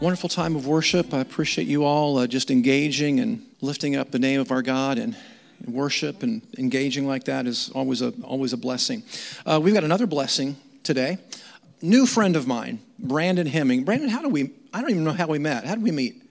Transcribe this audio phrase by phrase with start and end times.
[0.00, 1.14] Wonderful time of worship.
[1.14, 4.98] I appreciate you all uh, just engaging and lifting up the name of our God
[4.98, 5.16] and,
[5.66, 9.02] worship and engaging like that is always a always a blessing.
[9.46, 11.16] Uh, we've got another blessing today.
[11.80, 13.84] New friend of mine, Brandon Hemming.
[13.84, 14.50] Brandon, how do we?
[14.74, 15.64] I don't even know how we met.
[15.64, 16.22] How did we meet?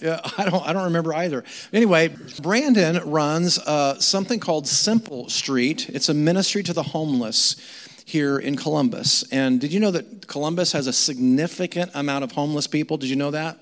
[0.00, 1.42] Yeah, I don't, I don't remember either.
[1.72, 5.88] Anyway, Brandon runs uh, something called Simple Street.
[5.88, 7.56] It's a ministry to the homeless
[8.06, 9.24] here in Columbus.
[9.32, 12.96] And did you know that Columbus has a significant amount of homeless people?
[12.96, 13.58] Did you know that?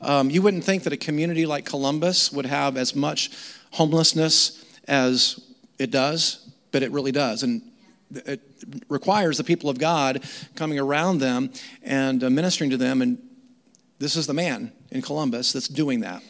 [0.00, 3.32] Um, you wouldn't think that a community like Columbus would have as much
[3.72, 5.40] homelessness as
[5.76, 7.42] it does, but it really does.
[7.42, 7.62] And
[8.14, 8.40] it
[8.88, 10.22] requires the people of God
[10.54, 11.50] coming around them
[11.82, 13.02] and uh, ministering to them.
[13.02, 13.18] And
[13.98, 16.22] this is the man in Columbus that's doing that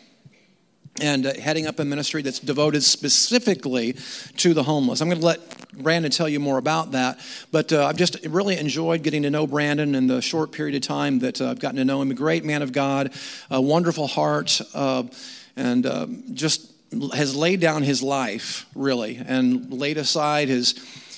[1.00, 3.96] and uh, heading up a ministry that's devoted specifically
[4.36, 5.00] to the homeless.
[5.00, 7.18] I'm going to let Brandon tell you more about that,
[7.50, 10.82] but uh, I've just really enjoyed getting to know Brandon in the short period of
[10.82, 12.10] time that uh, I've gotten to know him.
[12.10, 13.12] A great man of God,
[13.50, 15.04] a wonderful heart, uh,
[15.56, 16.70] and uh, just
[17.12, 20.74] has laid down his life really and laid aside his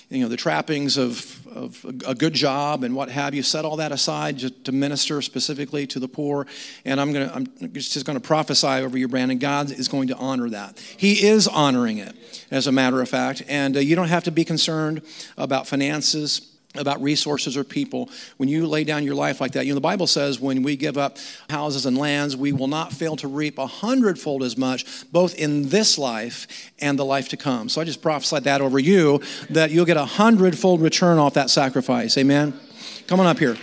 [0.08, 3.76] you know the trappings of, of a good job and what have you set all
[3.76, 6.46] that aside just to minister specifically to the poor.
[6.84, 9.38] And i'm going to i'm just going to prophesy over you brandon.
[9.38, 10.78] God is going to honor that.
[10.96, 12.14] He is honoring it
[12.50, 13.42] as a matter of fact.
[13.48, 15.02] And uh, you don't have to be concerned
[15.36, 18.10] about finances about resources or people.
[18.36, 20.76] When you lay down your life like that, you know, the Bible says when we
[20.76, 21.18] give up
[21.50, 25.68] houses and lands, we will not fail to reap a hundredfold as much, both in
[25.68, 27.68] this life and the life to come.
[27.68, 31.50] So I just prophesied that over you, that you'll get a hundredfold return off that
[31.50, 32.16] sacrifice.
[32.18, 32.58] Amen?
[33.06, 33.56] Come on up here.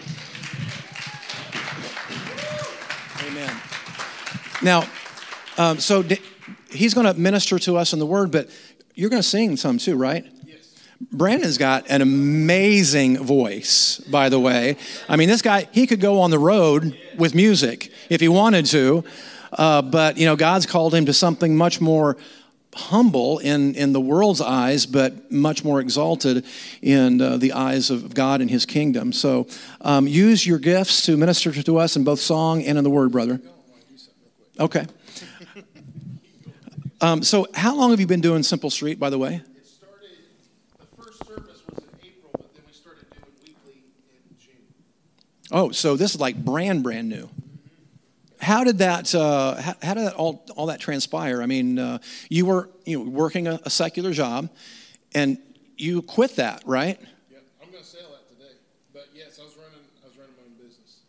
[3.27, 3.61] Amen.
[4.61, 4.87] Now,
[5.57, 6.03] um, so
[6.69, 8.49] he's going to minister to us in the word, but
[8.95, 10.25] you're going to sing some too, right?
[11.11, 14.77] Brandon's got an amazing voice, by the way.
[15.09, 18.65] I mean, this guy, he could go on the road with music if he wanted
[18.67, 19.03] to,
[19.53, 22.17] uh, but, you know, God's called him to something much more
[22.75, 26.45] humble in, in the world's eyes, but much more exalted
[26.81, 29.13] in uh, the eyes of God and his kingdom.
[29.13, 29.47] So
[29.81, 33.11] um, use your gifts to minister to us in both song and in the word,
[33.11, 33.41] brother.
[34.59, 34.85] Okay.
[37.01, 39.41] Um, so, how long have you been doing Simple Street, by the way?
[45.53, 47.29] Oh, so this is like brand brand new.
[48.41, 49.13] How did that?
[49.13, 51.43] Uh, how, how, did that all all that transpire?
[51.43, 54.49] I mean, uh, you were you know working a, a, secular job,
[55.13, 55.37] and
[55.77, 56.99] you quit that, right?
[57.31, 58.55] Yeah, I'm going to sell that today.
[58.91, 61.01] But yes, I was running I was running my own business.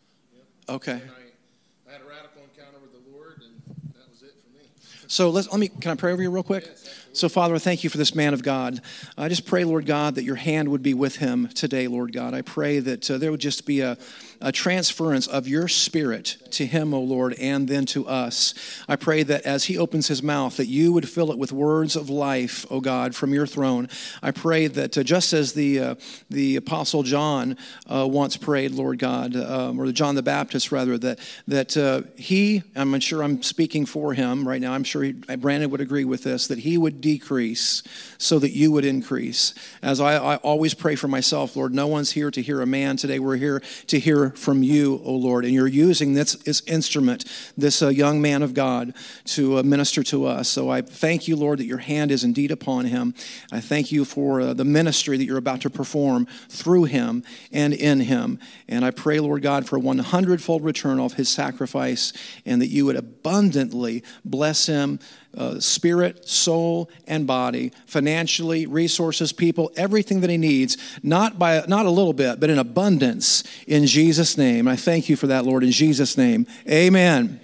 [0.68, 0.92] Okay.
[0.92, 4.68] I, I, had a radical encounter with the Lord, and that was it for me.
[5.08, 5.68] So let's let me.
[5.68, 6.66] Can I pray over you real quick?
[6.66, 8.80] Yes, so, Father, I thank you for this man of God.
[9.16, 12.34] I just pray, Lord God, that your hand would be with him today, Lord God.
[12.34, 13.96] I pray that uh, there would just be a,
[14.44, 18.52] a transference of your spirit to him, O Lord, and then to us.
[18.86, 21.96] I pray that as he opens his mouth, that you would fill it with words
[21.96, 23.88] of life, O God, from your throne.
[24.22, 25.94] I pray that uh, just as the, uh,
[26.28, 27.56] the Apostle John
[27.90, 31.18] uh, once prayed, Lord God, um, or John the Baptist, rather, that,
[31.48, 35.70] that uh, he, I'm sure I'm speaking for him right now, I'm sure he, Brandon
[35.70, 37.82] would agree with this, that he would decrease
[38.18, 39.54] so that you would increase.
[39.82, 42.98] As I, I, always pray for myself, Lord, no one's here to hear a man
[42.98, 43.18] today.
[43.18, 45.44] We're here to hear from you, O Lord.
[45.44, 47.24] And you're using this, this instrument,
[47.56, 48.94] this uh, young man of God,
[49.26, 50.48] to uh, minister to us.
[50.48, 53.14] So I thank you, Lord, that your hand is indeed upon him.
[53.52, 57.72] I thank you for uh, the ministry that you're about to perform through him and
[57.72, 58.38] in him.
[58.68, 62.12] And I pray, Lord God, for a 100 fold return of his sacrifice
[62.44, 64.98] and that you would abundantly bless him
[65.36, 71.86] uh, spirit, soul, and body, financially, resources, people, everything that he needs, not by not
[71.86, 74.68] a little bit, but in abundance in Jesus' name.
[74.68, 76.46] I thank you for that, Lord, in Jesus' name.
[76.68, 77.40] Amen.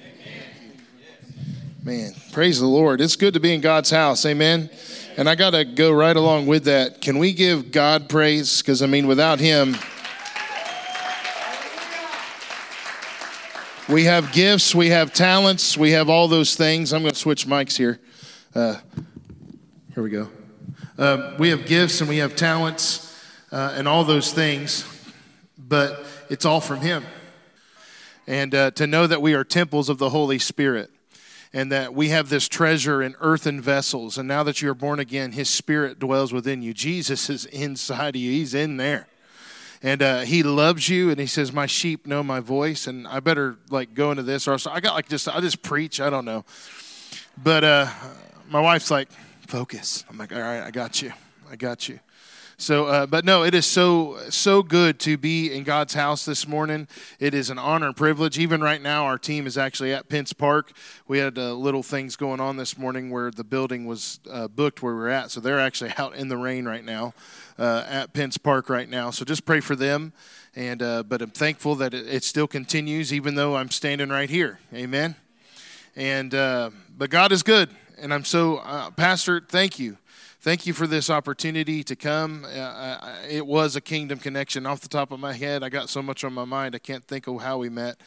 [1.82, 3.00] Man, praise the Lord.
[3.00, 4.26] It's good to be in God's house.
[4.26, 4.68] Amen.
[5.16, 7.00] And I got to go right along with that.
[7.00, 8.60] Can we give God praise?
[8.60, 9.76] Because, I mean, without Him,
[13.90, 16.92] We have gifts, we have talents, we have all those things.
[16.92, 17.98] I'm going to switch mics here.
[18.54, 18.76] Uh,
[19.92, 20.28] here we go.
[20.96, 23.20] Uh, we have gifts and we have talents
[23.50, 24.84] uh, and all those things,
[25.58, 27.04] but it's all from Him.
[28.28, 30.90] And uh, to know that we are temples of the Holy Spirit
[31.52, 34.18] and that we have this treasure in earthen vessels.
[34.18, 36.72] And now that you're born again, His Spirit dwells within you.
[36.72, 39.08] Jesus is inside of you, He's in there
[39.82, 43.20] and uh, he loves you and he says my sheep know my voice and i
[43.20, 46.10] better like go into this or so i got like just i just preach i
[46.10, 46.44] don't know
[47.42, 47.88] but uh,
[48.48, 49.10] my wife's like
[49.46, 51.12] focus i'm like all right i got you
[51.50, 51.98] i got you
[52.60, 56.46] So, uh, but no, it is so so good to be in God's house this
[56.46, 56.88] morning.
[57.18, 58.38] It is an honor and privilege.
[58.38, 60.72] Even right now, our team is actually at Pence Park.
[61.08, 64.82] We had uh, little things going on this morning where the building was uh, booked
[64.82, 67.14] where we are at, so they're actually out in the rain right now
[67.58, 69.10] uh, at Pence Park right now.
[69.10, 70.12] So just pray for them.
[70.54, 74.28] And uh, but I'm thankful that it, it, still continues, even though I'm standing right
[74.28, 74.58] here.
[74.74, 75.14] Amen.
[75.94, 78.60] And uh, but God is good, and I'm so
[78.96, 79.40] Pastor.
[79.40, 79.96] Thank you
[80.40, 82.46] thank you for this opportunity to come.
[82.50, 84.66] Uh, it was a kingdom connection.
[84.66, 87.04] Off the top of my head, I got so much on my mind, I can't
[87.04, 88.00] think of how we met.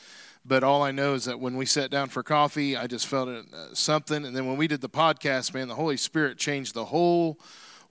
[0.45, 3.29] But all I know is that when we sat down for coffee, I just felt
[3.29, 3.43] uh,
[3.73, 4.25] something.
[4.25, 7.39] And then when we did the podcast, man, the Holy Spirit changed the whole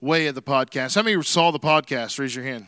[0.03, 0.95] way of the podcast.
[0.95, 2.19] How many saw the podcast?
[2.19, 2.67] Raise your hand.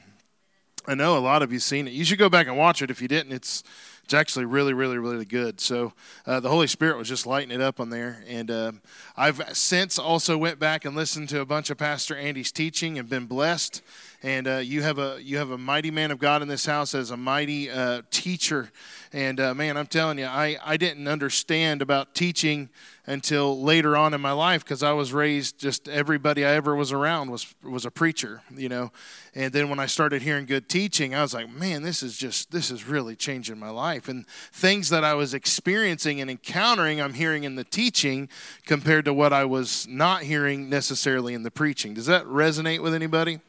[0.87, 1.91] I know a lot of you seen it.
[1.91, 3.33] You should go back and watch it if you didn't.
[3.33, 3.61] It's
[4.05, 5.59] it's actually really, really, really good.
[5.59, 5.93] So
[6.27, 8.23] uh, the Holy Spirit was just lighting it up on there.
[8.27, 8.71] And uh,
[9.17, 13.09] I've since also went back and listened to a bunch of Pastor Andy's teaching and
[13.09, 13.81] been blessed.
[14.25, 16.95] And uh, you have a you have a mighty man of God in this house
[16.95, 18.72] as a mighty uh, teacher.
[19.13, 22.69] And uh, man, I'm telling you, I, I didn't understand about teaching
[23.06, 26.92] until later on in my life because I was raised just everybody I ever was
[26.92, 28.92] around was was a preacher, you know.
[29.36, 32.50] And then when I started hearing good teaching, I was like, man, this is just
[32.50, 34.10] this is really changing my life.
[34.10, 38.30] And things that I was experiencing and encountering, I'm hearing in the teaching
[38.66, 41.94] compared to what I was not hearing necessarily in the preaching.
[41.94, 43.39] Does that resonate with anybody?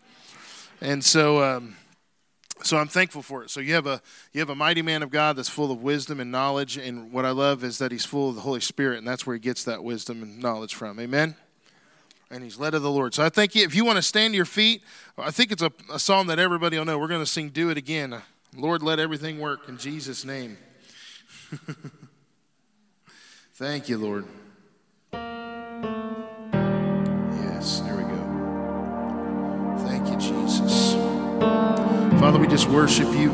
[0.81, 1.43] And so.
[1.43, 1.77] Um,
[2.63, 3.51] so I'm thankful for it.
[3.51, 4.01] So you have a
[4.33, 7.25] you have a mighty man of God that's full of wisdom and knowledge, and what
[7.25, 9.65] I love is that he's full of the Holy Spirit, and that's where he gets
[9.65, 10.99] that wisdom and knowledge from.
[10.99, 11.37] Amen.
[12.31, 13.15] And he's led of the Lord.
[13.15, 14.83] So I think if you want to stand to your feet,
[15.17, 16.99] I think it's a, a song that everybody will know.
[16.99, 18.21] We're going to sing "Do It Again."
[18.57, 20.57] Lord, let everything work in Jesus' name.
[23.55, 24.25] Thank you, Lord.
[30.19, 30.95] Jesus.
[32.21, 33.31] Father, we just worship you.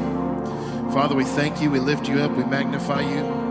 [0.93, 1.71] Father, we thank you.
[1.71, 2.33] We lift you up.
[2.33, 3.42] We magnify you.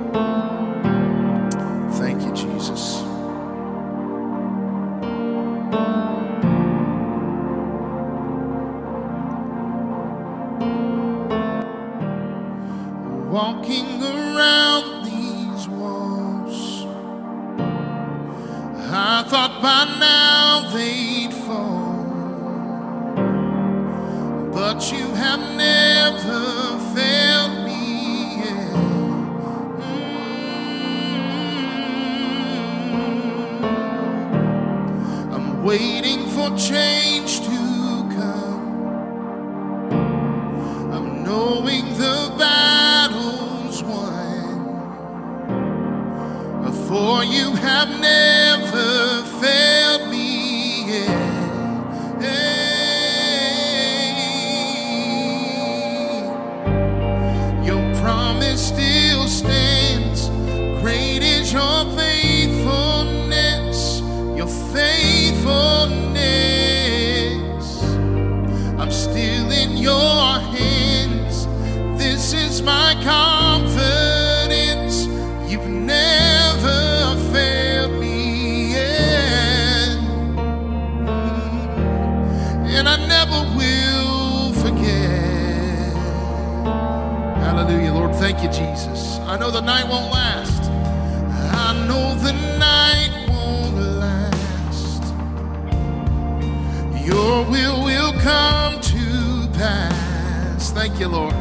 [98.21, 100.71] Come to pass.
[100.71, 101.33] Thank you, Lord.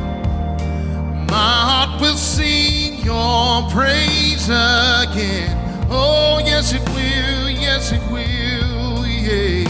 [1.31, 5.57] My heart will sing your praise again.
[5.91, 7.51] Oh, yes, it will.
[7.51, 9.07] Yes, it will.
[9.07, 9.69] Yeah.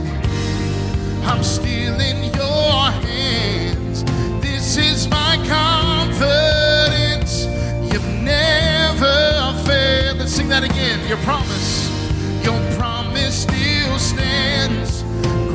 [1.25, 4.04] I'm still in your hands.
[4.40, 7.44] This is my confidence.
[7.92, 10.18] You've never failed.
[10.18, 11.06] Let's sing that again.
[11.09, 11.50] Your promise,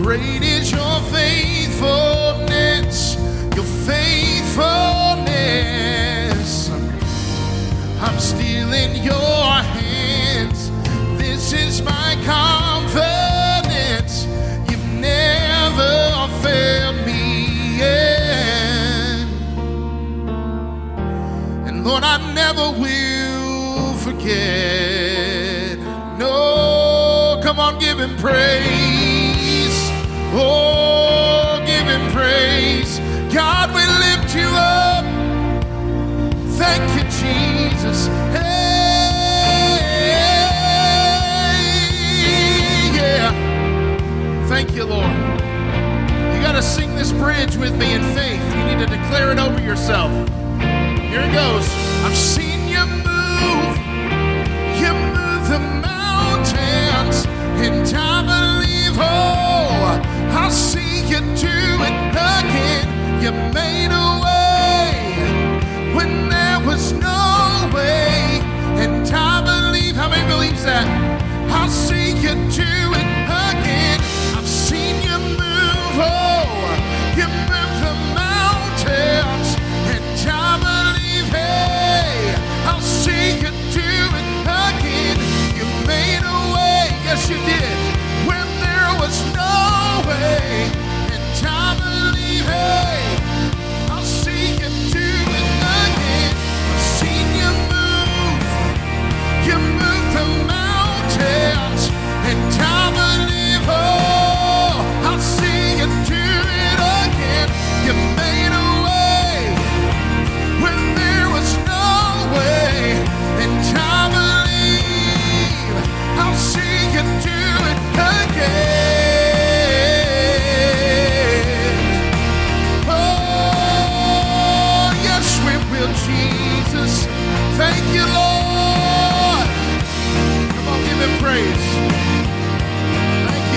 [0.06, 3.16] Great is your faithfulness,
[3.56, 6.70] your faithfulness.
[8.00, 10.70] I'm still in your hands.
[11.18, 14.28] This is my confidence.
[14.70, 19.26] You've never failed me yet.
[21.68, 25.80] And Lord, I never will forget.
[26.20, 28.85] No, come on, give him praise.
[30.38, 33.00] Oh, give him praise.
[33.34, 35.06] God, we lift you up.
[36.58, 38.08] Thank you, Jesus.
[38.36, 38.42] Hey,
[42.96, 43.32] yeah.
[44.50, 45.16] Thank you, Lord.
[46.36, 48.44] You got to sing this bridge with me in faith.
[48.58, 50.12] You need to declare it over yourself.
[50.60, 51.85] Here it goes.
[61.10, 61.56] You do
[61.88, 62.88] it again.
[63.22, 63.32] You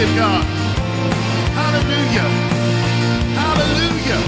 [0.06, 0.44] God.
[1.58, 2.28] Hallelujah.
[3.34, 4.22] Hallelujah.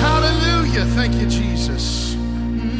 [0.00, 0.84] Hallelujah.
[0.96, 2.16] Thank you, Jesus.
[2.16, 2.74] Mm.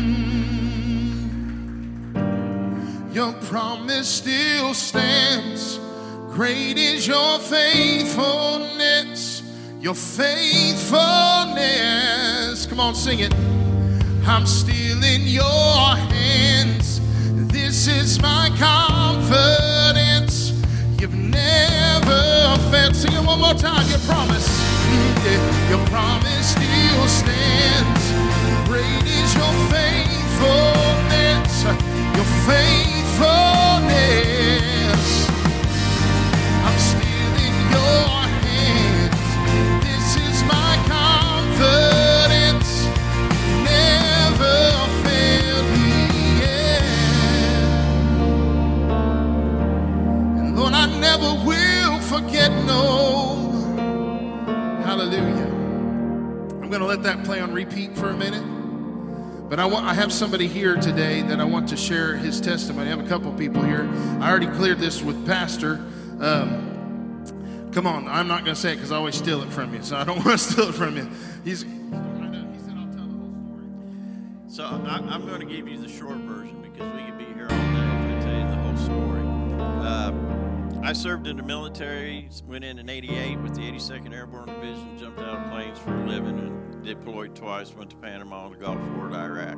[3.14, 5.78] Your promise still stands.
[6.32, 9.42] Great is your faithfulness.
[9.80, 12.66] Your faithfulness.
[12.66, 13.32] Come on, sing it.
[14.26, 17.00] I'm still in your hands.
[17.52, 20.50] This is my confidence.
[20.98, 21.83] You've never
[22.74, 22.96] failed.
[22.96, 23.88] Sing it one more time.
[23.88, 24.48] Your promise.
[25.24, 28.02] Yeah, Your promise still stands.
[28.68, 31.54] Great is your faithfulness.
[32.16, 35.06] Your faithfulness.
[36.66, 38.08] I'm still in your
[38.44, 39.24] hands.
[39.86, 42.70] This is my confidence.
[43.64, 44.56] Never
[50.58, 53.50] Lord, I never will forget, no.
[54.84, 55.50] Hallelujah.
[56.62, 58.44] I'm going to let that play on repeat for a minute.
[59.48, 62.86] But I, want, I have somebody here today that I want to share his testimony.
[62.86, 63.88] I have a couple people here.
[64.20, 65.84] I already cleared this with Pastor.
[66.20, 69.74] Um, come on, I'm not going to say it because I always steal it from
[69.74, 71.10] you, so I don't want to steal it from you.
[71.44, 73.66] He's, he said I'll tell the whole story.
[74.48, 77.48] So I, I'm going to give you the short version because we could be here
[77.48, 79.22] all day if I tell you the whole story.
[79.84, 80.23] Uh,
[80.84, 85.18] I served in the military, went in in 88 with the 82nd Airborne Division, jumped
[85.18, 89.08] out of planes for a living and deployed twice, went to Panama, the Gulf War,
[89.08, 89.56] to Iraq.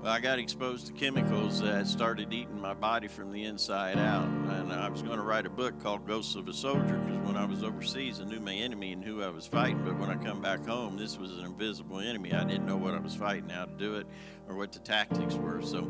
[0.00, 4.28] Well, I got exposed to chemicals that started eating my body from the inside out.
[4.28, 7.36] And I was going to write a book called Ghosts of a Soldier because when
[7.36, 9.82] I was overseas, I knew my enemy and who I was fighting.
[9.84, 12.32] But when I come back home, this was an invisible enemy.
[12.32, 14.06] I didn't know what I was fighting, how to do it,
[14.48, 15.62] or what the tactics were.
[15.62, 15.88] So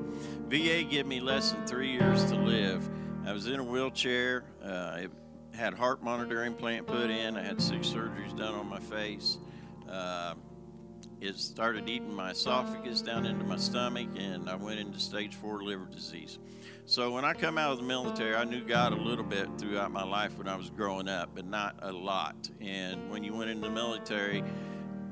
[0.48, 2.88] VA gave me less than three years to live.
[3.26, 4.44] I was in a wheelchair.
[4.62, 5.06] Uh, I
[5.54, 7.38] had heart monitor implant put in.
[7.38, 9.38] I had six surgeries done on my face.
[9.90, 10.34] Uh,
[11.22, 15.62] it started eating my esophagus down into my stomach, and I went into stage four
[15.62, 16.38] liver disease.
[16.84, 19.90] So when I come out of the military, I knew God a little bit throughout
[19.90, 22.50] my life when I was growing up, but not a lot.
[22.60, 24.44] And when you went into the military,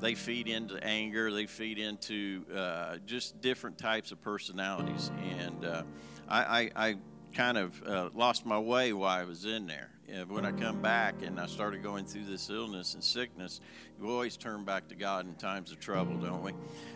[0.00, 5.10] they feed into anger, they feed into uh, just different types of personalities.
[5.38, 5.82] And uh,
[6.28, 6.96] I, I, I
[7.32, 9.90] kind of uh, lost my way while I was in there.
[10.08, 13.60] And when I come back and I started going through this illness and sickness,
[13.98, 16.52] we always turn back to God in times of trouble, don't we?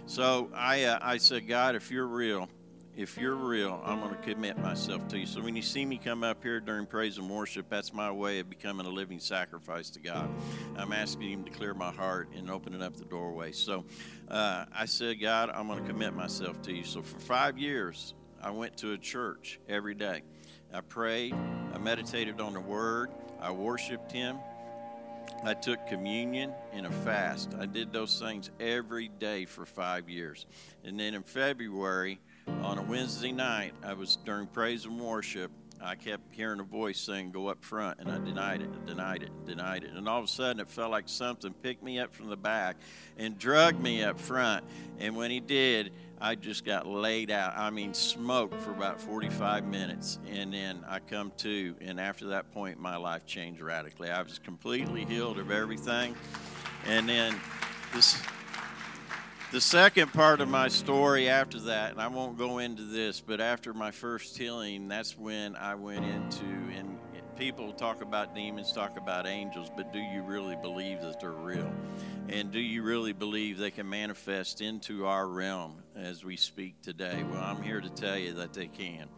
[0.06, 2.48] So I, uh, I said, God, if you're real,
[2.96, 5.26] if you're real, I'm going to commit myself to you.
[5.26, 8.38] So when you see me come up here during praise and worship, that's my way
[8.38, 10.30] of becoming a living sacrifice to God.
[10.76, 13.52] I'm asking Him to clear my heart and opening up the doorway.
[13.52, 13.84] So
[14.28, 16.84] uh, I said, God, I'm going to commit myself to you.
[16.84, 20.22] So for five years, I went to a church every day.
[20.72, 24.38] I prayed, I meditated on the Word, I worshiped Him.
[25.44, 27.54] I took communion in a fast.
[27.58, 30.46] I did those things every day for five years.
[30.84, 32.20] And then in February,
[32.62, 35.50] on a Wednesday night, I was during praise and worship.
[35.86, 38.00] I kept hearing a voice saying, Go up front.
[38.00, 39.90] And I denied it, and denied it, and denied it.
[39.94, 42.76] And all of a sudden, it felt like something picked me up from the back
[43.16, 44.64] and drugged me up front.
[44.98, 47.56] And when he did, I just got laid out.
[47.56, 50.18] I mean, smoked for about 45 minutes.
[50.28, 51.76] And then I come to.
[51.80, 54.10] And after that point, my life changed radically.
[54.10, 56.16] I was completely healed of everything.
[56.86, 57.38] And then
[57.94, 58.20] this
[59.52, 63.40] the second part of my story after that, and I won't go into this, but
[63.40, 66.44] after my first healing, that's when I went into,
[66.76, 66.98] and
[67.36, 71.70] people talk about demons, talk about angels, but do you really believe that they're real?
[72.28, 77.24] And do you really believe they can manifest into our realm as we speak today?
[77.30, 79.08] Well, I'm here to tell you that they can.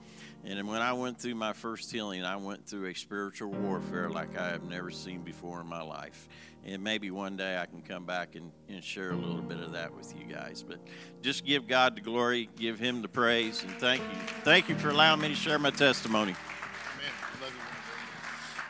[0.44, 4.38] And when I went through my first healing, I went through a spiritual warfare like
[4.38, 6.28] I have never seen before in my life.
[6.64, 9.72] And maybe one day I can come back and, and share a little bit of
[9.72, 10.64] that with you guys.
[10.66, 10.78] But
[11.22, 14.18] just give God the glory, give Him the praise, and thank you.
[14.42, 16.34] Thank you for allowing me to share my testimony.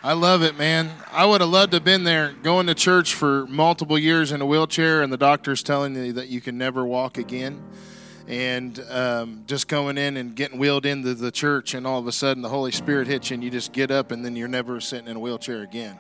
[0.01, 0.93] I love it, man.
[1.11, 4.41] I would have loved to have been there going to church for multiple years in
[4.41, 7.61] a wheelchair, and the doctor's telling you that you can never walk again
[8.29, 12.13] and um, just going in and getting wheeled into the church, and all of a
[12.13, 14.81] sudden the Holy Spirit hits you, and you just get up, and then you're never
[14.83, 15.99] sitting in a wheelchair again.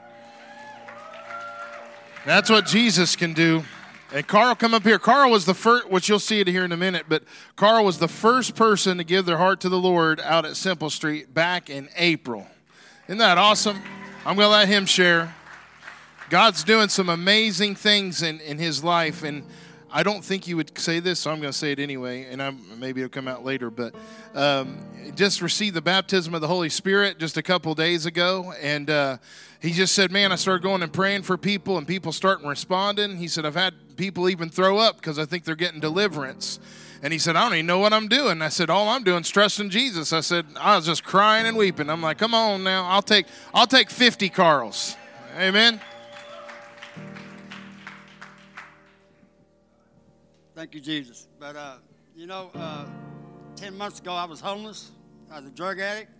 [2.26, 3.64] That's what Jesus can do.
[4.12, 4.98] And Carl, come up here.
[4.98, 7.22] Carl was the first, which you'll see it here in a minute, but
[7.56, 10.90] Carl was the first person to give their heart to the Lord out at Simple
[10.90, 12.46] Street back in April.
[13.06, 13.78] Isn't that awesome?
[14.26, 15.34] I'm going to let him share.
[16.28, 19.44] God's doing some amazing things in, in his life, and
[19.90, 22.42] I don't think you would say this, so I'm going to say it anyway, and
[22.42, 23.70] I'm, maybe it'll come out later.
[23.70, 23.94] But
[24.34, 24.78] um,
[25.14, 29.16] just received the baptism of the Holy Spirit just a couple days ago, and uh,
[29.60, 33.16] he just said, "Man, I started going and praying for people, and people starting responding."
[33.16, 36.58] He said, "I've had people even throw up because I think they're getting deliverance."
[37.02, 38.42] And he said, I don't even know what I'm doing.
[38.42, 40.12] I said, All I'm doing is trusting Jesus.
[40.12, 41.88] I said, I was just crying and weeping.
[41.88, 42.86] I'm like, come on now.
[42.88, 44.96] I'll take I'll take 50 Carls.
[45.36, 45.80] Amen.
[50.58, 51.28] Thank you, Jesus.
[51.38, 51.76] But, uh,
[52.16, 52.84] you know, uh,
[53.54, 54.90] 10 months ago, I was homeless.
[55.30, 56.10] I was a drug addict.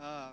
[0.00, 0.30] Uh,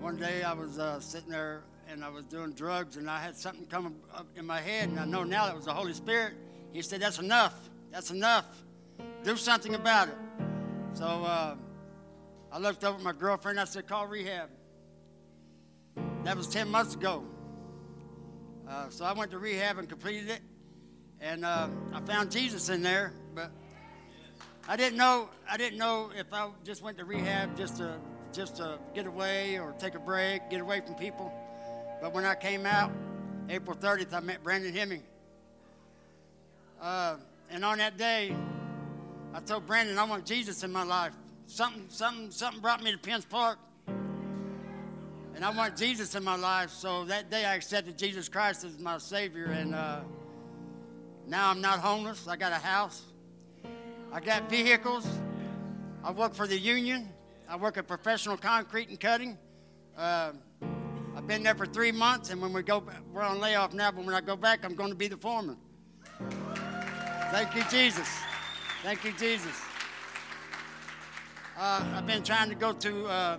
[0.00, 3.36] one day I was uh, sitting there and I was doing drugs and I had
[3.36, 6.32] something come up in my head and I know now that was the Holy Spirit.
[6.72, 7.68] He said, That's enough.
[7.90, 8.46] That's enough.
[9.22, 10.16] Do something about it.
[10.94, 11.54] So uh,
[12.50, 13.60] I looked over at my girlfriend.
[13.60, 14.48] I said, Call rehab.
[16.24, 17.24] That was 10 months ago.
[18.66, 20.40] Uh, so I went to rehab and completed it
[21.20, 23.12] and uh, I found Jesus in there.
[23.34, 23.50] But
[24.68, 25.28] I didn't know.
[25.50, 27.96] I didn't know if I just went to rehab just to
[28.32, 31.32] just to get away or take a break, get away from people.
[32.00, 32.92] But when I came out,
[33.48, 35.02] April 30th, I met Brandon Hemming.
[36.80, 37.16] Uh,
[37.50, 38.36] and on that day,
[39.34, 41.12] I told Brandon I want Jesus in my life.
[41.46, 43.58] Something, something, something brought me to Pence Park.
[45.34, 46.70] And I want Jesus in my life.
[46.70, 49.46] So that day I accepted Jesus Christ as my Savior.
[49.46, 50.00] And uh,
[51.28, 52.26] now I'm not homeless.
[52.26, 53.02] I got a house.
[54.10, 55.06] I got vehicles.
[56.02, 57.10] I work for the union.
[57.46, 59.36] I work at professional concrete and cutting.
[59.96, 60.32] Uh,
[61.14, 63.90] I've been there for three months, and when we go, we're on layoff now.
[63.90, 65.58] But when I go back, I'm going to be the foreman.
[67.30, 68.08] Thank you, Jesus.
[68.82, 69.60] Thank you, Jesus.
[71.58, 73.36] Uh, I've been trying to go to uh,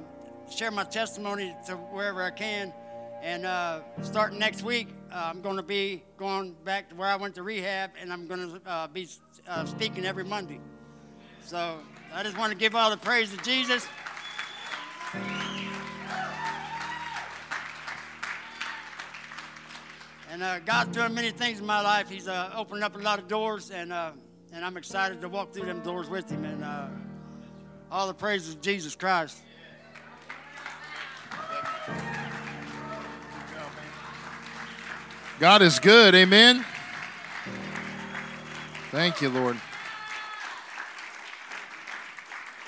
[0.56, 2.71] share my testimony to wherever I can,
[3.23, 7.36] and uh, starting next week, I'm going to be going back to where I went
[7.36, 9.08] to rehab, and I'm going to uh, be
[9.48, 10.60] uh, speaking every Monday.
[11.43, 11.80] So
[12.13, 13.88] I just want to give all the praise to Jesus.
[20.32, 22.10] And uh, God's doing many things in my life.
[22.10, 24.12] He's uh, opened up a lot of doors, and uh,
[24.54, 26.45] and I'm excited to walk through them doors with Him.
[26.45, 26.63] And
[27.91, 29.41] all the praises of Jesus Christ.
[35.39, 36.15] God is good.
[36.15, 36.65] Amen.
[38.91, 39.56] Thank you, Lord.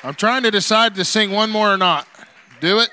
[0.06, 2.08] I'm trying to decide to sing one more or not.
[2.62, 2.90] Do it?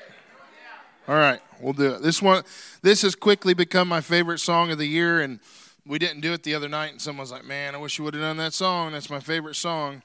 [1.06, 2.02] All right, we'll do it.
[2.02, 2.42] This one
[2.82, 5.38] this has quickly become my favorite song of the year and
[5.86, 8.14] we didn't do it the other night and someone's like, "Man, I wish you would
[8.14, 8.90] have done that song.
[8.92, 10.02] That's my favorite song."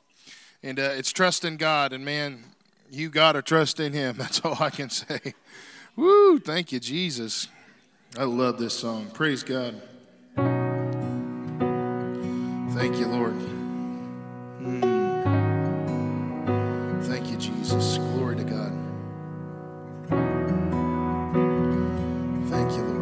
[0.62, 2.44] And uh, it's trust in God and man,
[2.92, 4.16] you got to trust in him.
[4.20, 5.34] That's all I can say.
[5.96, 7.48] Woo, thank you Jesus.
[8.16, 9.08] I love this song.
[9.14, 9.82] Praise God.
[12.76, 13.34] Thank you, Lord.
[14.62, 14.84] Mm.
[17.06, 17.98] Thank you, Jesus.
[17.98, 18.72] Glory to God.
[22.50, 22.94] Thank you, Lord.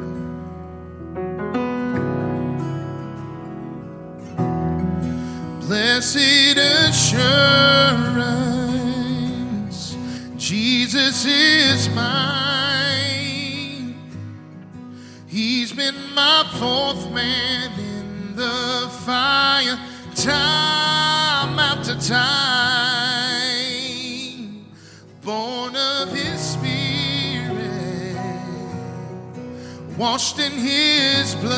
[5.60, 7.17] blessed assurance,
[10.38, 12.40] Jesus is mine.
[15.82, 19.80] Been my fourth man in the fire,
[20.13, 22.22] time after time.
[25.24, 28.15] Born of his spirit,
[29.98, 31.52] washed in his blood.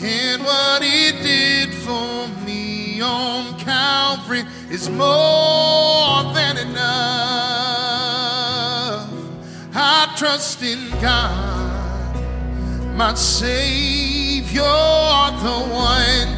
[0.00, 7.61] And what he did for me on Calvary is more than enough.
[10.32, 12.16] Trust in God,
[12.96, 16.28] my Savior, the one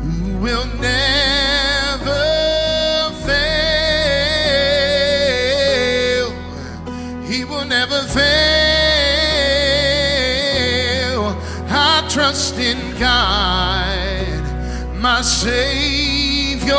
[0.00, 2.24] who will never
[3.26, 3.58] fail.
[7.24, 8.24] He will never fail.
[11.68, 14.42] I trust in God,
[14.96, 16.72] my Savior,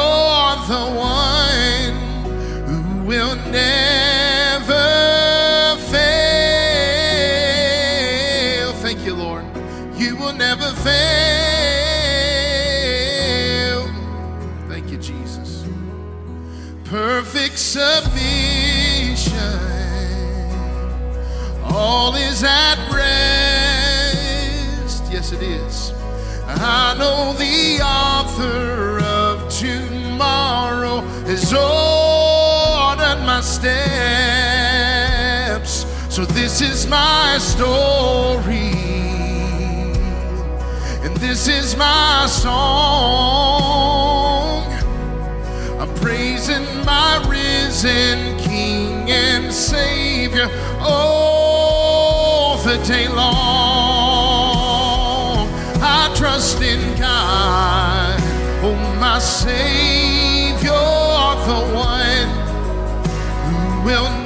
[0.74, 1.94] the one
[2.66, 4.19] who will never
[17.70, 19.38] submission.
[21.66, 24.24] All is at rest.
[25.12, 25.94] Yes, it is.
[26.48, 33.76] I know the author of tomorrow has ordered my steps.
[36.10, 38.74] So this is my story,
[41.04, 43.60] and this is my song.
[47.84, 50.50] Risen King and Savior
[50.82, 53.28] all the day long.
[55.82, 58.20] I trust in God,
[58.64, 60.72] oh my Savior,
[61.48, 62.30] the one
[63.48, 64.19] who will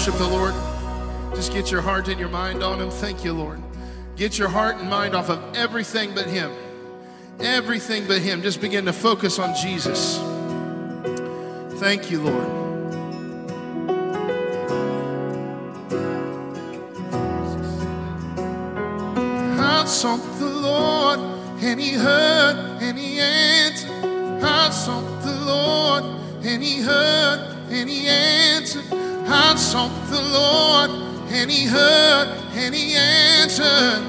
[0.00, 0.54] worship the Lord.
[1.34, 2.90] Just get your heart and your mind on Him.
[2.90, 3.60] Thank you, Lord.
[4.16, 6.50] Get your heart and mind off of everything but Him.
[7.38, 8.40] Everything but Him.
[8.40, 10.16] Just begin to focus on Jesus.
[11.78, 12.46] Thank you, Lord.
[19.60, 21.20] I sought the Lord,
[21.60, 23.90] and He heard, and He answered.
[24.42, 26.04] I sought the Lord,
[26.42, 29.09] and He heard, and He answered.
[29.32, 30.90] I sought the Lord,
[31.30, 34.02] and He heard, and He answered.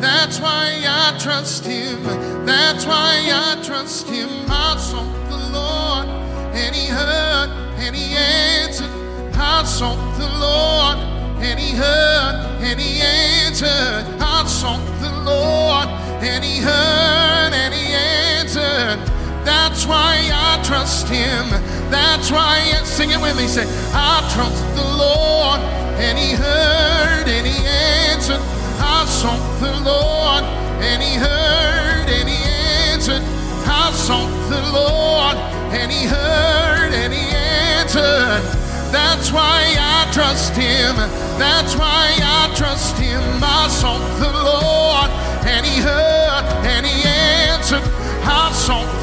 [0.00, 2.02] That's why I trust Him.
[2.44, 4.28] That's why I trust Him.
[4.48, 6.08] I sought the Lord,
[6.54, 8.90] and He heard, and He answered.
[9.34, 10.98] I sought the Lord,
[11.42, 14.04] and He heard, and He answered.
[14.20, 15.88] I sought the Lord,
[16.22, 19.15] and He heard, and He answered.
[19.46, 21.48] That's why I trust Him.
[21.88, 23.46] That's why, sing it with me.
[23.46, 25.60] Say, I trust the Lord,
[26.02, 28.42] and He heard, and He answered.
[28.82, 30.42] I sought the Lord,
[30.82, 32.42] and He heard, and He
[32.90, 33.22] answered.
[33.70, 35.36] I sought the Lord,
[35.70, 38.42] and He heard, and He answered.
[38.90, 40.96] That's why I trust Him.
[41.38, 43.22] That's why I trust Him.
[43.42, 45.10] I sought the Lord,
[45.46, 47.82] and He heard, and He answered.
[48.28, 48.95] I sought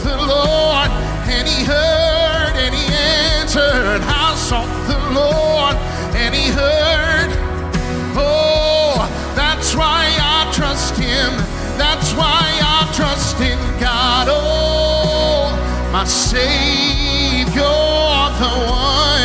[1.35, 2.85] and He heard, and He
[3.39, 4.01] answered.
[4.05, 5.75] I sought the Lord,
[6.15, 7.29] and He heard.
[8.15, 10.01] Oh, that's why
[10.35, 11.31] I trust Him.
[11.77, 12.43] That's why
[12.77, 14.27] I trust in God.
[14.29, 15.51] Oh,
[15.91, 17.61] my Savior,
[18.41, 19.22] the one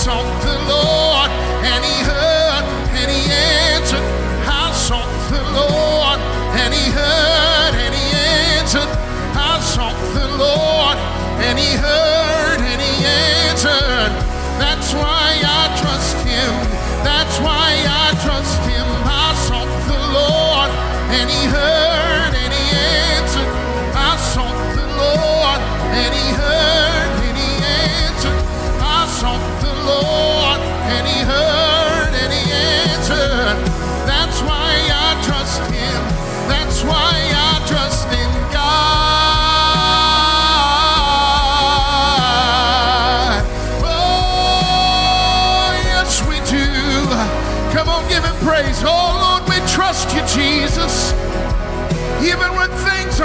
[0.00, 1.28] sought the Lord,
[1.60, 2.64] and He heard,
[2.96, 4.06] and He answered.
[4.48, 6.18] I sought the Lord,
[6.56, 8.08] and He heard and He
[8.56, 8.88] answered.
[9.36, 10.96] I sought the Lord,
[11.44, 14.12] and He heard and He answered.
[14.56, 16.52] That's why I trust Him.
[17.04, 18.86] That's why I trust Him.
[19.04, 20.70] I sought the Lord,
[21.12, 21.89] and He heard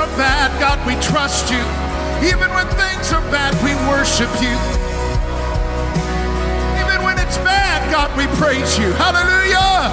[0.06, 1.62] are bad, God, we trust you.
[2.28, 4.56] Even when things are bad, we worship you.
[6.82, 8.91] Even when it's bad, God, we praise you.
[8.94, 9.89] Hallelujah.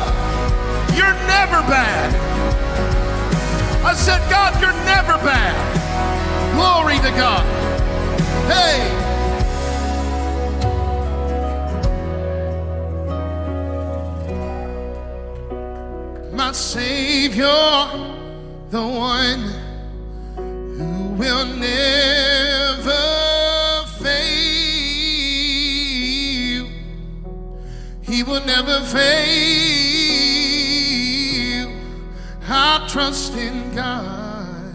[0.97, 2.13] You're never bad.
[3.85, 5.55] I said, God, you're never bad.
[6.55, 7.45] Glory to God.
[8.51, 8.99] Hey.
[16.33, 17.47] My Savior,
[18.71, 19.62] the one
[21.23, 23.05] will never
[24.03, 24.23] fail.
[28.03, 29.03] He will never fail.
[32.49, 34.75] I trust in God,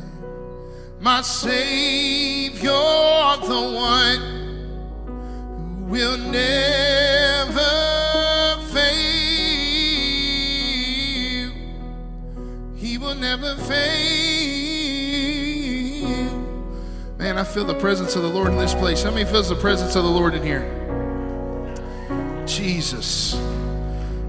[1.02, 2.72] my Savior,
[3.52, 4.22] the one
[5.76, 7.74] who will never
[8.72, 9.92] fail.
[12.78, 14.37] He will never fail.
[17.18, 19.02] Man, I feel the presence of the Lord in this place.
[19.02, 20.66] How many feels the presence of the Lord in here?
[22.46, 23.42] Jesus.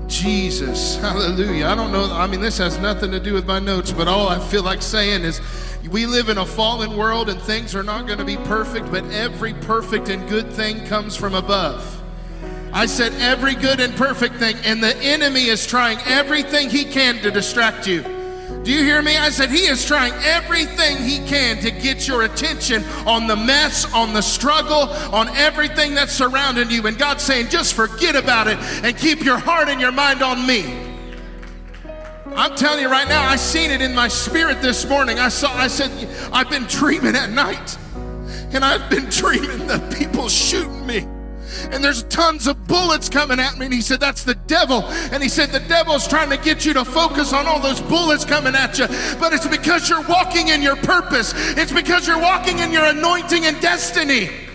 [0.06, 0.96] Jesus.
[0.96, 1.66] Hallelujah.
[1.66, 2.10] I don't know.
[2.10, 4.80] I mean, this has nothing to do with my notes, but all I feel like
[4.80, 5.42] saying is
[5.90, 9.04] we live in a fallen world and things are not going to be perfect, but
[9.10, 12.02] every perfect and good thing comes from above.
[12.72, 17.16] I said every good and perfect thing, and the enemy is trying everything he can
[17.16, 18.17] to distract you.
[18.62, 19.16] Do you hear me?
[19.16, 23.90] I said he is trying everything he can to get your attention on the mess,
[23.94, 26.86] on the struggle, on everything that's surrounding you.
[26.86, 30.46] And God's saying, just forget about it and keep your heart and your mind on
[30.46, 30.84] me.
[32.36, 35.18] I'm telling you right now, I seen it in my spirit this morning.
[35.18, 35.90] I saw, I said,
[36.32, 37.78] I've been dreaming at night.
[38.52, 41.06] And I've been dreaming that people shooting me
[41.70, 43.66] and there's tons of bullets coming at me.
[43.66, 44.82] And he said, That's the devil.
[45.12, 48.24] And he said, The devil's trying to get you to focus on all those bullets
[48.24, 48.86] coming at you.
[49.18, 53.46] But it's because you're walking in your purpose, it's because you're walking in your anointing
[53.46, 54.47] and destiny.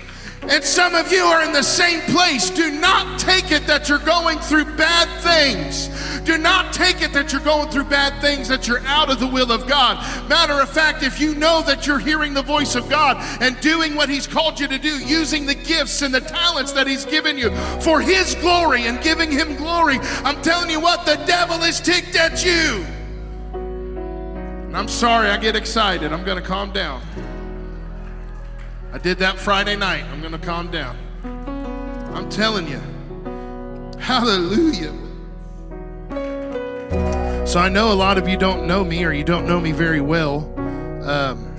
[0.50, 2.50] And some of you are in the same place.
[2.50, 5.90] Do not take it that you're going through bad things.
[6.24, 9.28] Do not take it that you're going through bad things, that you're out of the
[9.28, 9.98] will of God.
[10.30, 13.96] Matter of fact, if you know that you're hearing the voice of God and doing
[13.96, 17.38] what He's called you to do, using the gifts and the talents that He's given
[17.38, 17.50] you
[17.82, 22.16] for His glory and giving Him glory, I'm telling you what, the devil is ticked
[22.16, 22.86] at you.
[23.54, 26.12] And I'm sorry, I get excited.
[26.12, 27.02] I'm going to calm down.
[28.94, 30.04] I did that Friday night.
[30.04, 30.96] I'm going to calm down.
[32.14, 32.80] I'm telling you.
[34.00, 34.94] Hallelujah.
[37.48, 39.72] So I know a lot of you don't know me or you don't know me
[39.72, 40.48] very well.
[41.10, 41.53] Um,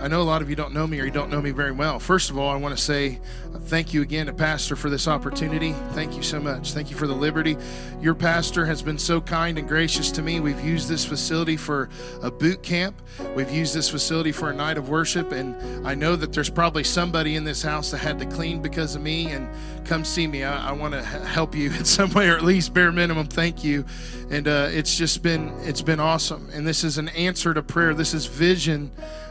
[0.00, 1.72] I know a lot of you don't know me or you don't know me very
[1.72, 1.98] well.
[1.98, 3.20] First of all, I want to say
[3.64, 5.74] thank you again to Pastor for this opportunity.
[5.90, 6.72] Thank you so much.
[6.72, 7.58] Thank you for the liberty.
[8.00, 10.40] Your pastor has been so kind and gracious to me.
[10.40, 11.90] We've used this facility for
[12.22, 13.00] a boot camp,
[13.34, 15.32] we've used this facility for a night of worship.
[15.32, 18.94] And I know that there's probably somebody in this house that had to clean because
[18.94, 19.26] of me.
[19.26, 19.48] And
[19.84, 20.44] come see me.
[20.44, 23.62] I, I want to help you in some way, or at least bare minimum, thank
[23.62, 23.84] you.
[24.30, 26.48] And uh, it's just been it's been awesome.
[26.54, 27.92] And this is an answer to prayer.
[27.92, 28.90] This is vision.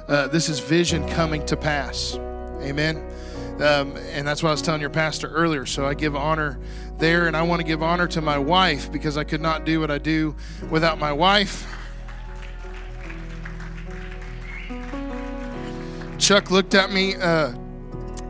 [0.10, 2.16] Uh, this is vision coming to pass.
[2.62, 2.98] Amen.
[3.62, 5.68] Um, and that's what I was telling your pastor earlier.
[5.68, 6.58] So I give honor
[6.98, 9.80] there, and I want to give honor to my wife because I could not do
[9.80, 10.36] what I do
[10.72, 11.68] without my wife.
[16.18, 17.54] Chuck looked at me, uh,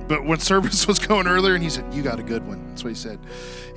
[0.09, 2.83] but when service was going earlier, and he said, "You got a good one." That's
[2.83, 3.19] what he said.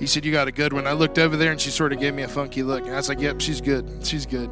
[0.00, 2.00] He said, "You got a good one." I looked over there, and she sort of
[2.00, 4.04] gave me a funky look, and I was like, "Yep, she's good.
[4.04, 4.50] She's good."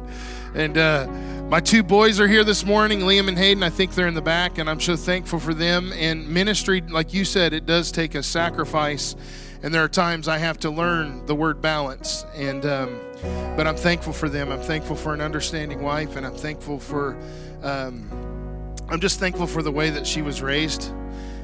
[0.53, 1.07] And uh,
[1.49, 3.63] my two boys are here this morning, Liam and Hayden.
[3.63, 5.91] I think they're in the back, and I'm so thankful for them.
[5.93, 9.15] And ministry, like you said, it does take a sacrifice.
[9.63, 12.25] And there are times I have to learn the word balance.
[12.35, 12.99] And um,
[13.55, 14.51] but I'm thankful for them.
[14.51, 17.17] I'm thankful for an understanding wife, and I'm thankful for.
[17.63, 18.07] Um,
[18.89, 20.91] I'm just thankful for the way that she was raised.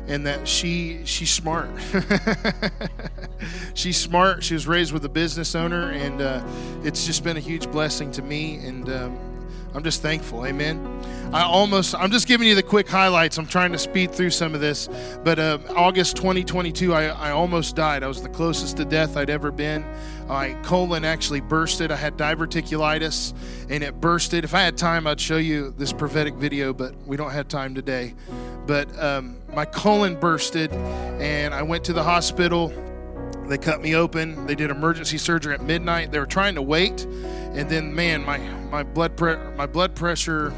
[0.07, 1.69] And that she she's smart.
[3.73, 4.43] she's smart.
[4.43, 6.43] She was raised with a business owner, and uh,
[6.83, 8.55] it's just been a huge blessing to me.
[8.55, 9.17] And um,
[9.73, 10.45] I'm just thankful.
[10.45, 11.03] Amen.
[11.33, 13.37] I almost, I'm just giving you the quick highlights.
[13.37, 14.87] I'm trying to speed through some of this.
[15.23, 18.01] But uh, August 2022, I, I almost died.
[18.01, 19.85] I was the closest to death I'd ever been.
[20.27, 21.91] My colon actually bursted.
[21.91, 23.33] I had diverticulitis
[23.69, 24.45] and it bursted.
[24.45, 27.75] If I had time, I'd show you this prophetic video, but we don't have time
[27.75, 28.15] today.
[28.67, 32.73] But um, my colon bursted and I went to the hospital.
[33.47, 34.45] They cut me open.
[34.45, 36.11] They did emergency surgery at midnight.
[36.11, 38.37] They were trying to wait, and then man, my
[38.69, 40.53] my blood pre- my blood pressure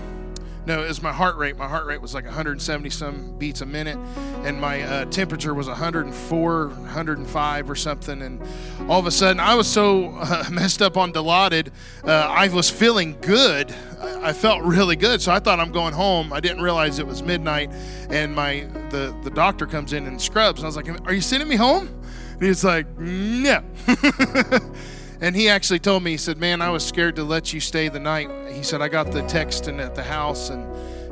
[0.70, 1.58] no, it was my heart rate.
[1.58, 3.98] My heart rate was like 170 some beats a minute,
[4.44, 8.22] and my uh, temperature was 104, 105 or something.
[8.22, 8.40] And
[8.88, 11.72] all of a sudden, I was so uh, messed up on Dilaudid,
[12.04, 13.74] uh, I was feeling good.
[14.00, 16.32] I felt really good, so I thought I'm going home.
[16.32, 17.72] I didn't realize it was midnight,
[18.12, 20.60] and my the the doctor comes in and scrubs.
[20.60, 21.90] And I was like, "Are you sending me home?"
[22.34, 23.64] And he's like, "No."
[25.22, 27.90] And he actually told me, he said, Man, I was scared to let you stay
[27.90, 28.30] the night.
[28.52, 30.66] He said, I got the text in at the house, and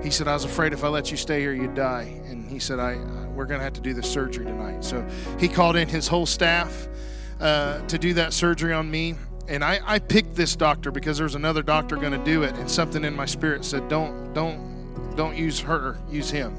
[0.03, 2.21] he said, I was afraid if I let you stay here, you'd die.
[2.25, 2.95] And he said, I,
[3.33, 4.83] We're going to have to do the surgery tonight.
[4.85, 5.05] So
[5.39, 6.87] he called in his whole staff
[7.41, 9.15] uh, to do that surgery on me.
[9.49, 12.55] And I, I picked this doctor because there was another doctor going to do it,
[12.55, 16.55] and something in my spirit said, Don't, don't, don't use her, use him.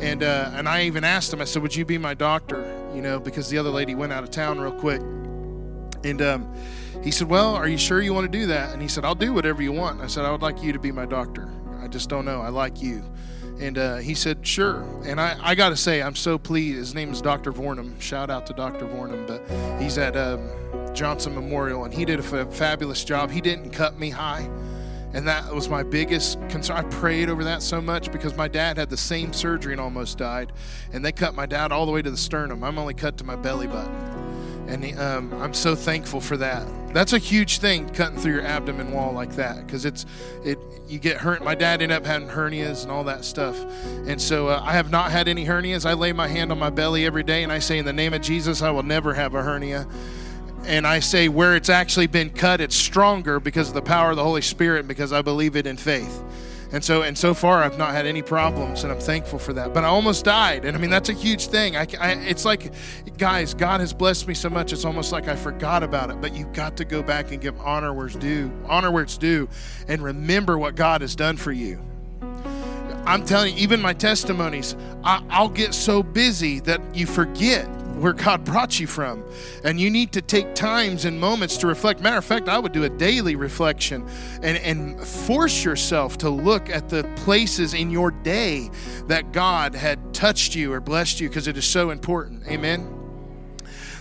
[0.00, 2.78] And, uh, and I even asked him, I said, Would you be my doctor?
[2.94, 5.02] You know, because the other lady went out of town real quick.
[6.04, 6.54] And um,
[7.02, 8.72] he said, Well, are you sure you want to do that?
[8.72, 10.00] And he said, I'll do whatever you want.
[10.00, 11.50] I said, I would like you to be my doctor.
[11.80, 12.40] I just don't know.
[12.40, 13.04] I like you.
[13.60, 14.82] And uh, he said, Sure.
[15.04, 16.78] And I, I got to say, I'm so pleased.
[16.78, 17.52] His name is Dr.
[17.52, 18.00] Vornum.
[18.00, 18.86] Shout out to Dr.
[18.86, 19.26] Vornum.
[19.26, 19.42] But
[19.80, 20.48] he's at um,
[20.94, 23.30] Johnson Memorial, and he did a f- fabulous job.
[23.30, 24.48] He didn't cut me high.
[25.14, 26.78] And that was my biggest concern.
[26.78, 30.16] I prayed over that so much because my dad had the same surgery and almost
[30.16, 30.52] died.
[30.92, 32.64] And they cut my dad all the way to the sternum.
[32.64, 34.21] I'm only cut to my belly button
[34.72, 36.66] and um, I'm so thankful for that.
[36.92, 40.06] That's a huge thing, cutting through your abdomen wall like that, because it's
[40.44, 40.58] it.
[40.88, 41.42] You get hurt.
[41.42, 43.58] My dad ended up having hernias and all that stuff,
[44.06, 45.86] and so uh, I have not had any hernias.
[45.86, 48.12] I lay my hand on my belly every day, and I say, in the name
[48.12, 49.86] of Jesus, I will never have a hernia.
[50.64, 54.16] And I say, where it's actually been cut, it's stronger because of the power of
[54.16, 56.22] the Holy Spirit, because I believe it in faith.
[56.72, 59.74] And so, and so far, I've not had any problems, and I'm thankful for that.
[59.74, 61.76] But I almost died, and I mean that's a huge thing.
[61.76, 62.72] I, I, it's like,
[63.18, 64.72] guys, God has blessed me so much.
[64.72, 66.20] It's almost like I forgot about it.
[66.20, 69.18] But you've got to go back and give honor where it's due, honor where it's
[69.18, 69.48] due,
[69.86, 71.78] and remember what God has done for you.
[73.04, 77.68] I'm telling you, even my testimonies, I, I'll get so busy that you forget
[78.02, 79.24] where God brought you from.
[79.64, 82.00] And you need to take times and moments to reflect.
[82.00, 84.06] Matter of fact, I would do a daily reflection
[84.42, 88.70] and, and force yourself to look at the places in your day
[89.06, 92.46] that God had touched you or blessed you because it is so important.
[92.48, 93.01] Amen.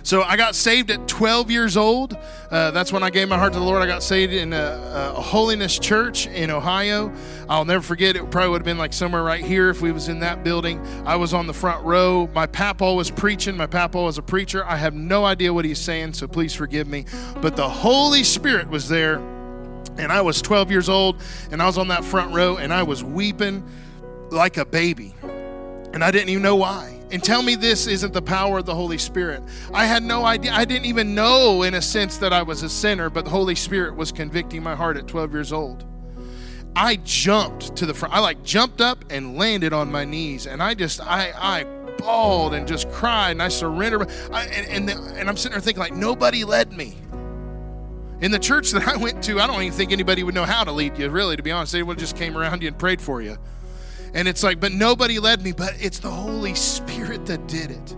[0.04, 2.18] So I got saved at 12 years old.
[2.50, 3.82] Uh, that's when I gave my heart to the Lord.
[3.82, 7.14] I got saved in a, a, holiness church in Ohio.
[7.48, 8.16] I'll never forget.
[8.16, 10.80] It probably would have been like somewhere right here if we was in that building.
[11.06, 12.30] I was on the front row.
[12.34, 13.56] My papa was preaching.
[13.56, 14.66] My papa was a preacher.
[14.66, 17.06] I have no idea what he's saying, so please forgive me.
[17.42, 19.18] But the Holy Spirit was there,
[19.98, 22.84] and I was 12 years old, and I was on that front row, and I
[22.84, 23.64] was weeping
[24.32, 25.14] like a baby,
[25.94, 28.76] and I didn't even know why and tell me this isn't the power of the
[28.76, 29.43] Holy Spirit.
[29.74, 30.52] I had no idea.
[30.54, 33.56] I didn't even know, in a sense, that I was a sinner, but the Holy
[33.56, 35.86] Spirit was convicting my heart at 12 years old.
[36.76, 38.13] I jumped to the front.
[38.13, 41.63] I like jumped up and landed on my knees, and I just, I, I
[41.97, 44.10] bawled and just cried, and I surrendered.
[44.32, 46.95] I, and, and, the, and I'm sitting there thinking, like, nobody led me.
[48.21, 50.63] In the church that I went to, I don't even think anybody would know how
[50.63, 51.74] to lead you, really, to be honest.
[51.74, 53.38] They would just came around you and prayed for you.
[54.13, 57.95] And it's like, but nobody led me, but it's the Holy Spirit that did it.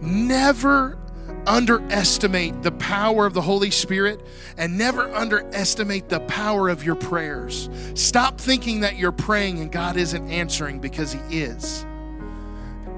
[0.00, 0.98] Never
[1.46, 4.22] underestimate the power of the Holy Spirit
[4.56, 7.68] and never underestimate the power of your prayers.
[7.94, 11.84] Stop thinking that you're praying and God isn't answering because He is.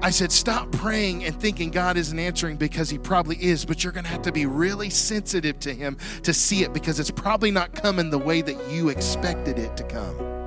[0.03, 3.93] I said, stop praying and thinking God isn't answering because He probably is, but you're
[3.93, 7.51] going to have to be really sensitive to Him to see it because it's probably
[7.51, 10.40] not coming the way that you expected it to come.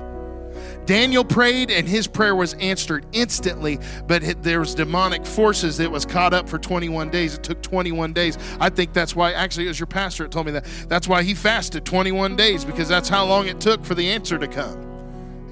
[0.85, 6.05] Daniel prayed and his prayer was answered instantly, but there was demonic forces that was
[6.05, 7.35] caught up for 21 days.
[7.35, 8.37] It took 21 days.
[8.59, 10.65] I think that's why, actually, it was your pastor that told me that.
[10.87, 14.37] That's why he fasted 21 days because that's how long it took for the answer
[14.37, 14.81] to come.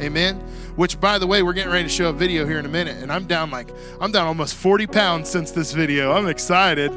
[0.02, 0.36] Amen.
[0.76, 2.98] Which, by the way, we're getting ready to show a video here in a minute,
[3.02, 3.70] and I'm down like,
[4.02, 6.12] I'm down almost 40 pounds since this video.
[6.12, 6.92] I'm excited.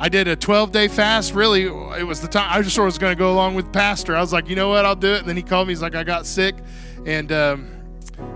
[0.00, 1.34] I did a 12 day fast.
[1.34, 3.72] Really, it was the time I just sort of was going to go along with
[3.72, 4.14] Pastor.
[4.14, 5.20] I was like, you know what, I'll do it.
[5.20, 5.72] And then he called me.
[5.72, 6.54] He's like, I got sick,
[7.04, 7.78] and um,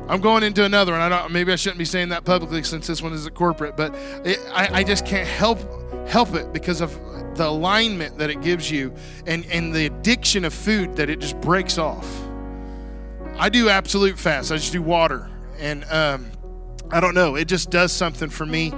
[0.08, 1.00] I'm going into another one.
[1.00, 1.32] I don't.
[1.32, 3.94] Maybe I shouldn't be saying that publicly since this one is a corporate, but
[4.24, 5.60] it, I, I just can't help
[6.08, 6.92] help it because of
[7.36, 8.92] the alignment that it gives you
[9.26, 12.06] and and the addiction of food that it just breaks off.
[13.38, 14.50] I do absolute fast.
[14.50, 16.30] I just do water, and um,
[16.90, 17.36] I don't know.
[17.36, 18.72] It just does something for me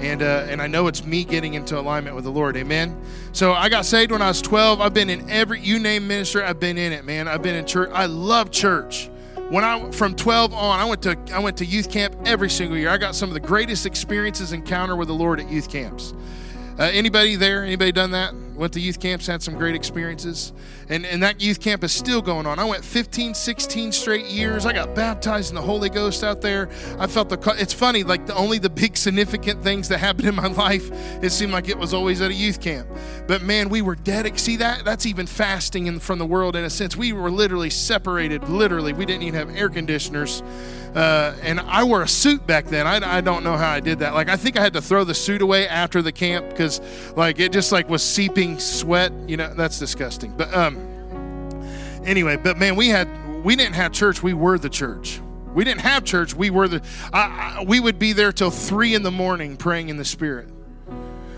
[0.00, 2.56] and uh, and I know it's me getting into alignment with the Lord.
[2.56, 3.00] Amen.
[3.32, 4.80] So I got saved when I was 12.
[4.80, 6.42] I've been in every you name ministry.
[6.42, 7.28] I've been in it, man.
[7.28, 7.90] I've been in church.
[7.92, 9.10] I love church.
[9.50, 12.78] When I from 12 on, I went to I went to youth camp every single
[12.78, 12.88] year.
[12.88, 16.14] I got some of the greatest experiences encounter with the Lord at youth camps.
[16.78, 17.64] Uh, anybody there?
[17.64, 18.32] Anybody done that?
[18.60, 20.52] Went to youth camps, had some great experiences.
[20.90, 22.58] And, and that youth camp is still going on.
[22.58, 24.66] I went 15, 16 straight years.
[24.66, 26.68] I got baptized in the Holy Ghost out there.
[26.98, 30.34] I felt the, it's funny, like the only the big significant things that happened in
[30.34, 30.90] my life,
[31.22, 32.86] it seemed like it was always at a youth camp.
[33.26, 34.40] But man, we were dedicated.
[34.40, 34.84] See that?
[34.84, 36.94] That's even fasting in, from the world in a sense.
[36.94, 38.92] We were literally separated, literally.
[38.92, 40.42] We didn't even have air conditioners.
[40.94, 42.86] Uh, and I wore a suit back then.
[42.86, 44.12] I, I don't know how I did that.
[44.12, 46.80] Like I think I had to throw the suit away after the camp because
[47.16, 49.12] like it just like was seeping sweat.
[49.26, 50.36] You know that's disgusting.
[50.36, 50.76] But um,
[52.04, 53.08] anyway, but man, we had
[53.44, 54.22] we didn't have church.
[54.22, 55.20] We were the church.
[55.54, 56.34] We didn't have church.
[56.34, 56.82] We were the.
[57.12, 60.48] I, I, we would be there till three in the morning praying in the Spirit,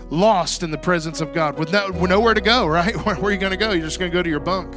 [0.09, 2.67] lost in the presence of God with no, nowhere to go.
[2.67, 2.95] Right?
[3.05, 3.71] Where, where are you going to go?
[3.71, 4.75] You're just going to go to your bunk.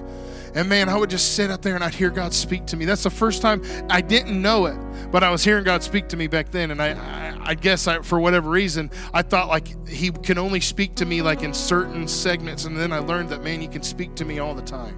[0.56, 2.86] And man, I would just sit up there and I'd hear God speak to me.
[2.86, 4.78] That's the first time I didn't know it,
[5.12, 6.70] but I was hearing God speak to me back then.
[6.70, 10.60] And I, I, I guess I, for whatever reason, I thought like He can only
[10.60, 12.64] speak to me like in certain segments.
[12.64, 14.96] And then I learned that, man, He can speak to me all the time.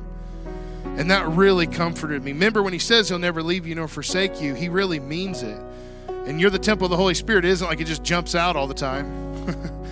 [0.96, 2.30] And that really comforted me.
[2.30, 5.60] Remember when He says He'll never leave you nor forsake you, He really means it.
[6.08, 7.44] And you're the temple of the Holy Spirit.
[7.44, 9.08] It isn't like it just jumps out all the time.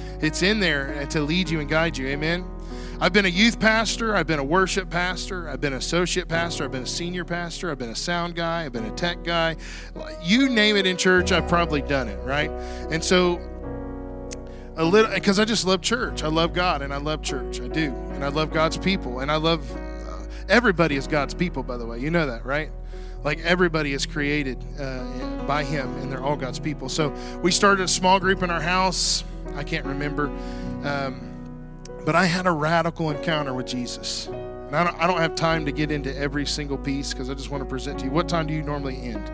[0.20, 2.06] it's in there to lead you and guide you.
[2.06, 2.44] Amen.
[2.98, 6.64] I've been a youth pastor, I've been a worship pastor, I've been an associate pastor,
[6.64, 9.56] I've been a senior pastor, I've been a sound guy, I've been a tech guy.
[10.22, 12.50] You name it in church, I've probably done it, right?
[12.90, 13.38] And so
[14.76, 16.22] a little because I just love church.
[16.22, 17.60] I love God and I love church.
[17.60, 17.94] I do.
[18.12, 21.84] And I love God's people and I love uh, everybody is God's people by the
[21.84, 21.98] way.
[21.98, 22.70] You know that, right?
[23.24, 26.88] Like everybody is created uh, by him and they're all God's people.
[26.88, 27.10] So
[27.42, 29.22] we started a small group in our house.
[29.54, 30.28] I can't remember.
[30.84, 31.35] Um,
[32.06, 34.28] but I had a radical encounter with Jesus.
[34.28, 37.34] And I don't, I don't have time to get into every single piece because I
[37.34, 38.12] just want to present to you.
[38.12, 39.28] What time do you normally end?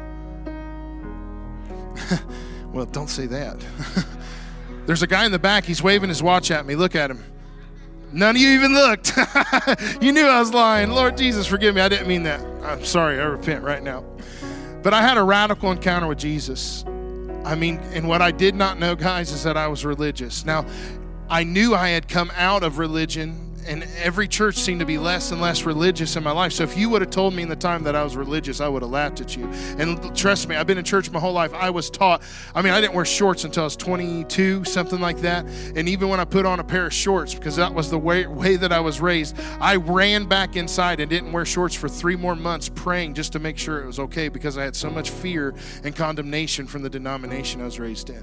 [2.73, 3.63] well, don't say that.
[4.87, 5.65] There's a guy in the back.
[5.65, 6.75] He's waving his watch at me.
[6.75, 7.23] Look at him.
[8.11, 9.17] None of you even looked.
[10.01, 10.91] you knew I was lying.
[10.91, 11.83] Lord Jesus, forgive me.
[11.83, 12.41] I didn't mean that.
[12.65, 13.21] I'm sorry.
[13.21, 14.03] I repent right now.
[14.83, 16.87] But I had a radical encounter with Jesus.
[17.45, 20.47] I mean, and what I did not know, guys, is that I was religious.
[20.47, 20.65] Now,
[21.33, 25.33] I knew I had come out of religion and every church seemed to be less
[25.33, 26.53] and less religious in my life.
[26.53, 28.69] So if you would have told me in the time that I was religious, I
[28.69, 29.47] would have laughed at you.
[29.79, 31.55] And trust me, I've been in church my whole life.
[31.55, 32.21] I was taught,
[32.55, 35.47] I mean, I didn't wear shorts until I was 22, something like that.
[35.75, 38.27] And even when I put on a pair of shorts, because that was the way,
[38.27, 42.17] way that I was raised, I ran back inside and didn't wear shorts for three
[42.17, 45.09] more months praying just to make sure it was okay because I had so much
[45.09, 48.23] fear and condemnation from the denomination I was raised in.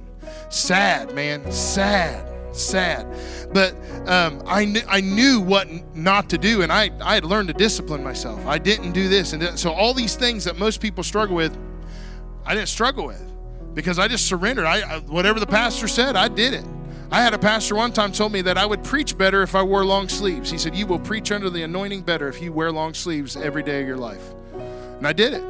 [0.49, 3.08] Sad, man, sad sad.
[3.54, 3.74] But
[4.08, 7.54] um, I, kn- I knew what not to do, and I, I had learned to
[7.54, 8.45] discipline myself.
[8.45, 9.34] I didn't do this.
[9.34, 11.58] And th- so, all these things that most people struggle with,
[12.45, 13.24] I didn't struggle with
[13.74, 14.66] because I just surrendered.
[14.66, 16.66] I, I, whatever the pastor said, I did it.
[17.12, 19.64] I had a pastor one time told me that I would preach better if I
[19.64, 20.52] wore long sleeves.
[20.52, 23.64] He said, You will preach under the anointing better if you wear long sleeves every
[23.64, 24.24] day of your life.
[24.54, 25.43] And I did it.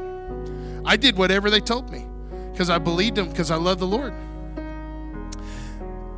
[0.85, 2.07] I did whatever they told me
[2.51, 4.13] because I believed them because I love the Lord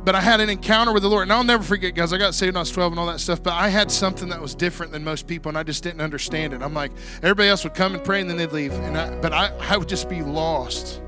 [0.04, 1.22] but I had an encounter with the Lord.
[1.22, 3.20] And I'll never forget, guys, I got saved when I was 12 and all that
[3.20, 6.00] stuff, but I had something that was different than most people, and I just didn't
[6.00, 6.62] understand it.
[6.62, 6.92] I'm like,
[7.22, 8.72] everybody else would come and pray, and then they'd leave.
[8.72, 11.00] And I, but I, I would just be lost.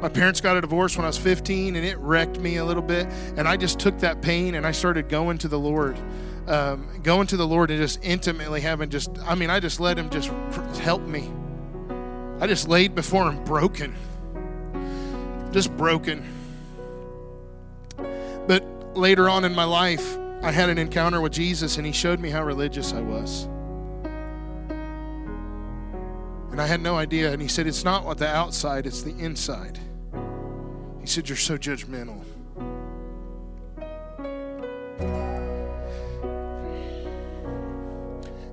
[0.00, 2.82] My parents got a divorce when I was 15, and it wrecked me a little
[2.82, 3.06] bit.
[3.36, 5.98] And I just took that pain and I started going to the Lord.
[6.46, 9.98] Um, going to the Lord and just intimately having just, I mean, I just let
[9.98, 10.28] Him just
[10.80, 11.30] help me.
[12.40, 13.94] I just laid before Him broken.
[15.52, 16.39] Just broken.
[18.50, 22.18] But later on in my life, I had an encounter with Jesus and he showed
[22.18, 23.44] me how religious I was.
[26.50, 27.32] And I had no idea.
[27.32, 29.78] And he said, It's not what the outside, it's the inside.
[31.00, 32.24] He said, You're so judgmental.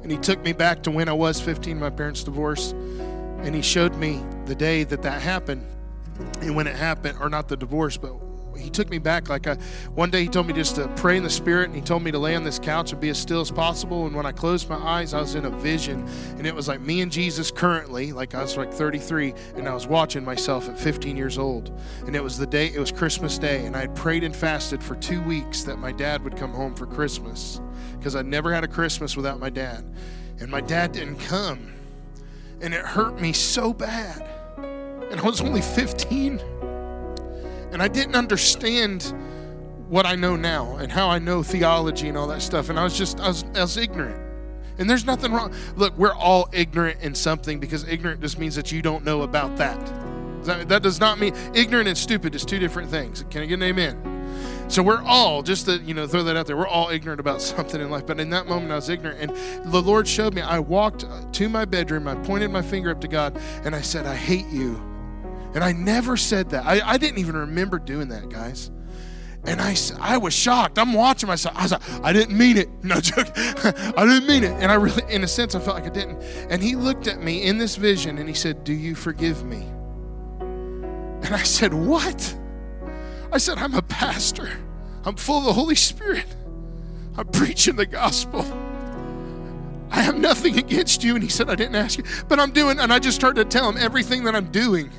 [0.03, 2.73] And he took me back to when I was 15, my parents divorced.
[2.73, 5.65] And he showed me the day that that happened.
[6.41, 8.26] And when it happened, or not the divorce, but
[8.59, 9.29] he took me back.
[9.29, 9.55] Like I,
[9.93, 12.11] one day he told me just to pray in the spirit, and he told me
[12.11, 14.05] to lay on this couch and be as still as possible.
[14.05, 16.81] And when I closed my eyes, I was in a vision, and it was like
[16.81, 20.79] me and Jesus currently, like I was like 33, and I was watching myself at
[20.79, 21.71] 15 years old.
[22.05, 24.83] And it was the day, it was Christmas Day, and I had prayed and fasted
[24.83, 27.61] for two weeks that my dad would come home for Christmas
[27.97, 29.89] because I'd never had a Christmas without my dad.
[30.39, 31.73] And my dad didn't come.
[32.61, 34.27] And it hurt me so bad.
[35.11, 36.41] And I was only 15.
[37.77, 39.13] And I didn't understand
[39.87, 42.71] what I know now and how I know theology and all that stuff.
[42.71, 44.19] And I was just, I was, I was ignorant.
[44.79, 45.53] And there's nothing wrong.
[45.75, 49.57] Look, we're all ignorant in something because ignorant just means that you don't know about
[49.57, 49.77] that.
[50.45, 53.23] That, that does not mean ignorant and stupid is two different things.
[53.29, 54.65] Can I get an amen?
[54.69, 57.41] So we're all, just to you know, throw that out there, we're all ignorant about
[57.43, 58.07] something in life.
[58.07, 60.41] But in that moment, I was ignorant, and the Lord showed me.
[60.41, 64.07] I walked to my bedroom, I pointed my finger up to God, and I said,
[64.07, 64.96] "I hate you."
[65.57, 66.67] And I never said that.
[66.67, 68.69] I, I didn't even remember doing that, guys.
[69.43, 70.77] And I, I was shocked.
[70.77, 71.57] I'm watching myself.
[71.57, 72.69] I was like, I didn't mean it.
[72.83, 73.31] No joke.
[73.35, 74.51] I didn't mean it.
[74.61, 76.21] And I really, in a sense, I felt like I didn't.
[76.51, 79.65] And he looked at me in this vision and he said, Do you forgive me?
[81.25, 82.37] And I said, What?
[83.31, 84.51] I said, I'm a pastor.
[85.05, 86.27] I'm full of the Holy Spirit.
[87.17, 88.45] I'm preaching the gospel.
[89.89, 91.15] I have nothing against you.
[91.15, 93.57] And he said, I didn't ask you, but I'm doing, and I just started to
[93.57, 94.91] tell him everything that I'm doing.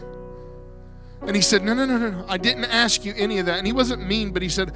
[1.23, 2.25] And he said, No, no, no, no, no.
[2.29, 3.59] I didn't ask you any of that.
[3.59, 4.73] And he wasn't mean, but he said,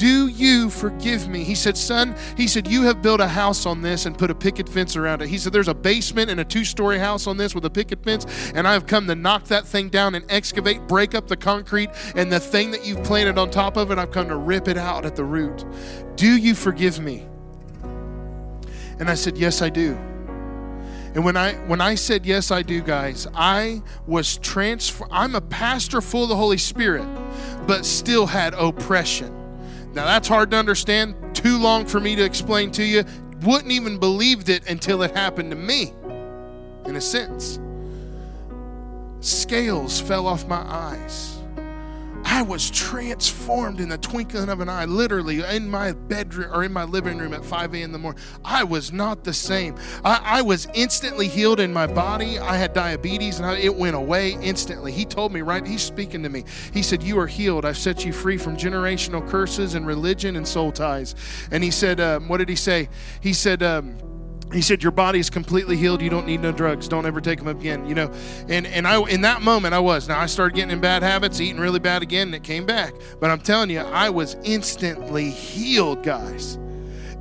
[0.00, 1.44] do you forgive me?
[1.44, 4.34] He said, Son, he said, You have built a house on this and put a
[4.34, 5.28] picket fence around it.
[5.28, 8.02] He said, There's a basement and a two story house on this with a picket
[8.02, 8.24] fence,
[8.54, 11.90] and I have come to knock that thing down and excavate, break up the concrete,
[12.14, 14.78] and the thing that you've planted on top of it, I've come to rip it
[14.78, 15.66] out at the root.
[16.16, 17.26] Do you forgive me?
[18.98, 19.98] And I said, Yes, I do.
[21.14, 25.40] And when I when I said yes I do guys, I was transfer I'm a
[25.40, 27.06] pastor full of the Holy Spirit,
[27.66, 29.34] but still had oppression.
[29.92, 33.04] Now that's hard to understand, too long for me to explain to you.
[33.42, 35.92] Wouldn't even believed it until it happened to me,
[36.84, 37.58] in a sense.
[39.20, 41.39] Scales fell off my eyes.
[42.32, 46.72] I was transformed in the twinkling of an eye, literally in my bedroom or in
[46.72, 47.82] my living room at 5 a.m.
[47.82, 48.22] in the morning.
[48.44, 49.74] I was not the same.
[50.04, 52.38] I, I was instantly healed in my body.
[52.38, 54.92] I had diabetes and I, it went away instantly.
[54.92, 55.66] He told me, right?
[55.66, 56.44] He's speaking to me.
[56.72, 57.64] He said, You are healed.
[57.64, 61.16] I've set you free from generational curses and religion and soul ties.
[61.50, 62.88] And he said, um, What did he say?
[63.20, 63.98] He said, um,
[64.52, 67.38] he said your body is completely healed you don't need no drugs don't ever take
[67.38, 68.10] them again you know
[68.48, 71.40] and and i in that moment i was now i started getting in bad habits
[71.40, 75.30] eating really bad again and it came back but i'm telling you i was instantly
[75.30, 76.58] healed guys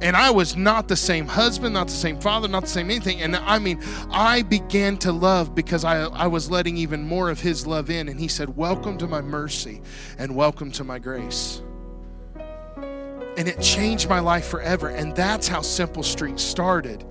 [0.01, 3.21] and I was not the same husband, not the same father, not the same anything.
[3.21, 7.41] And I mean, I began to love because I, I was letting even more of
[7.41, 8.07] His love in.
[8.07, 9.81] And He said, Welcome to my mercy
[10.17, 11.61] and welcome to my grace.
[12.77, 14.87] And it changed my life forever.
[14.87, 17.05] And that's how Simple Street started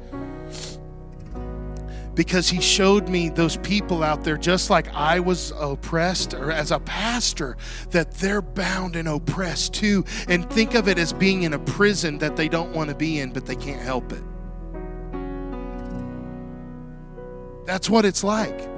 [2.18, 6.72] because he showed me those people out there, just like I was oppressed, or as
[6.72, 7.56] a pastor,
[7.90, 10.04] that they're bound and oppressed too.
[10.26, 13.20] And think of it as being in a prison that they don't want to be
[13.20, 14.24] in, but they can't help it.
[17.64, 18.68] That's what it's like.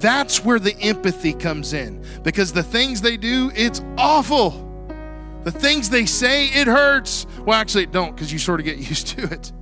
[0.00, 4.52] That's where the empathy comes in because the things they do, it's awful.
[5.42, 7.26] The things they say, it hurts.
[7.40, 9.52] Well, actually, it don't because you sort of get used to it.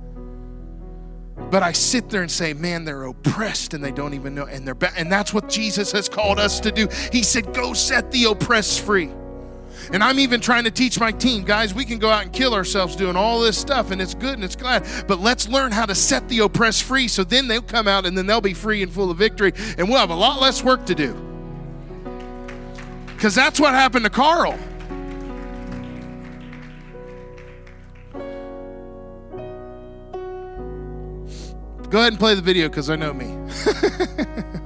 [1.35, 4.45] But I sit there and say, man, they're oppressed and they don't even know.
[4.45, 6.87] And they're and that's what Jesus has called us to do.
[7.11, 9.09] He said, go set the oppressed free.
[9.91, 12.53] And I'm even trying to teach my team, guys, we can go out and kill
[12.53, 14.85] ourselves doing all this stuff, and it's good and it's glad.
[15.07, 18.17] But let's learn how to set the oppressed free so then they'll come out and
[18.17, 20.85] then they'll be free and full of victory, and we'll have a lot less work
[20.85, 21.13] to do.
[23.07, 24.57] Because that's what happened to Carl.
[31.93, 33.37] Go ahead and play the video because I know me.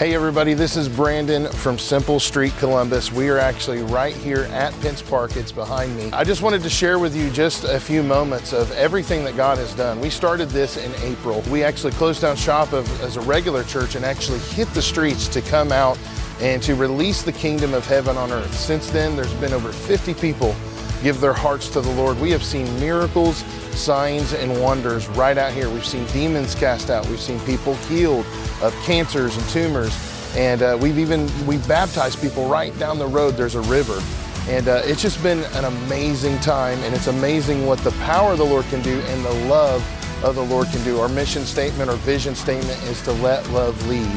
[0.00, 3.12] Hey everybody, this is Brandon from Simple Street Columbus.
[3.12, 5.36] We are actually right here at Pence Park.
[5.36, 6.10] It's behind me.
[6.12, 9.58] I just wanted to share with you just a few moments of everything that God
[9.58, 10.00] has done.
[10.00, 11.42] We started this in April.
[11.50, 15.28] We actually closed down shop of, as a regular church and actually hit the streets
[15.28, 15.98] to come out
[16.40, 18.54] and to release the kingdom of heaven on earth.
[18.54, 20.56] Since then, there's been over 50 people
[21.02, 22.18] give their hearts to the Lord.
[22.20, 23.38] We have seen miracles,
[23.72, 25.70] signs, and wonders right out here.
[25.70, 27.06] We've seen demons cast out.
[27.06, 28.26] We've seen people healed
[28.62, 29.96] of cancers and tumors.
[30.36, 33.32] And uh, we've even, we've baptized people right down the road.
[33.32, 34.00] There's a river.
[34.48, 38.38] And uh, it's just been an amazing time, and it's amazing what the power of
[38.38, 39.84] the Lord can do and the love
[40.24, 40.98] of the Lord can do.
[41.00, 44.10] Our mission statement, our vision statement is to let love lead.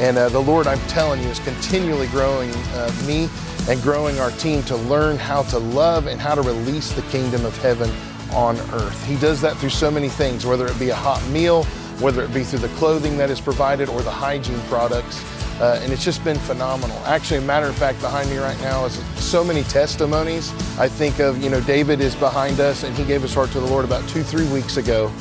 [0.00, 3.28] And uh, the Lord, I'm telling you, is continually growing uh, me
[3.68, 7.44] and growing our team to learn how to love and how to release the kingdom
[7.44, 7.90] of heaven
[8.32, 9.04] on earth.
[9.06, 11.64] He does that through so many things, whether it be a hot meal,
[12.00, 15.24] whether it be through the clothing that is provided or the hygiene products.
[15.60, 16.96] Uh, and it's just been phenomenal.
[17.04, 20.52] Actually, a matter of fact, behind me right now is so many testimonies.
[20.78, 23.60] I think of, you know, David is behind us and he gave his heart to
[23.60, 25.12] the Lord about two, three weeks ago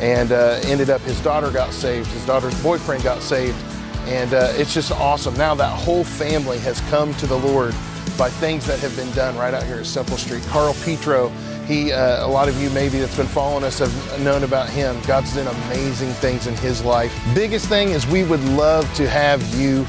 [0.00, 3.56] and uh, ended up his daughter got saved, his daughter's boyfriend got saved.
[4.06, 5.34] And uh, it's just awesome.
[5.34, 7.74] Now that whole family has come to the Lord
[8.16, 10.42] by things that have been done right out here at Simple Street.
[10.44, 11.30] Carl Petro
[11.66, 14.96] he, uh, a lot of you maybe that's been following us have known about him.
[15.06, 17.12] God's done amazing things in his life.
[17.34, 19.84] Biggest thing is we would love to have you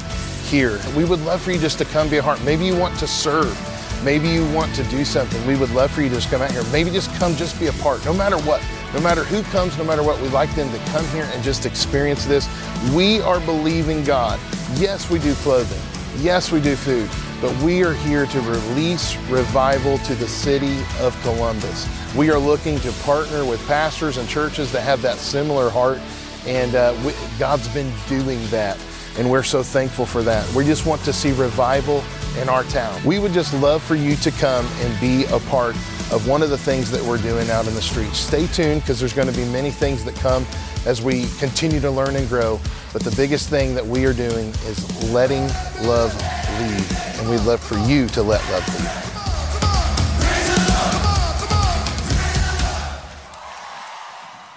[0.48, 0.80] here.
[0.96, 2.42] We would love for you just to come be a heart.
[2.42, 3.56] Maybe you want to serve.
[4.04, 5.44] Maybe you want to do something.
[5.46, 6.64] We would love for you to just come out here.
[6.72, 8.04] Maybe just come, just be a part.
[8.04, 8.60] No matter what,
[8.94, 11.66] no matter who comes, no matter what, we'd like them to come here and just
[11.66, 12.48] experience this.
[12.94, 14.40] We are believing God.
[14.74, 15.80] Yes, we do clothing.
[16.22, 17.08] Yes, we do food
[17.40, 21.88] but we are here to release revival to the city of Columbus.
[22.16, 26.00] We are looking to partner with pastors and churches that have that similar heart,
[26.46, 28.76] and uh, we, God's been doing that,
[29.18, 30.48] and we're so thankful for that.
[30.54, 32.04] We just want to see revival
[32.40, 33.02] in our town.
[33.04, 35.74] We would just love for you to come and be a part
[36.12, 38.18] of one of the things that we're doing out in the streets.
[38.18, 40.46] Stay tuned because there's going to be many things that come
[40.86, 42.60] as we continue to learn and grow.
[42.92, 45.48] But the biggest thing that we are doing is letting
[45.86, 46.14] love
[46.60, 46.84] lead.
[47.18, 49.04] And we'd love for you to let love lead.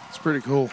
[0.09, 0.69] It's pretty cool.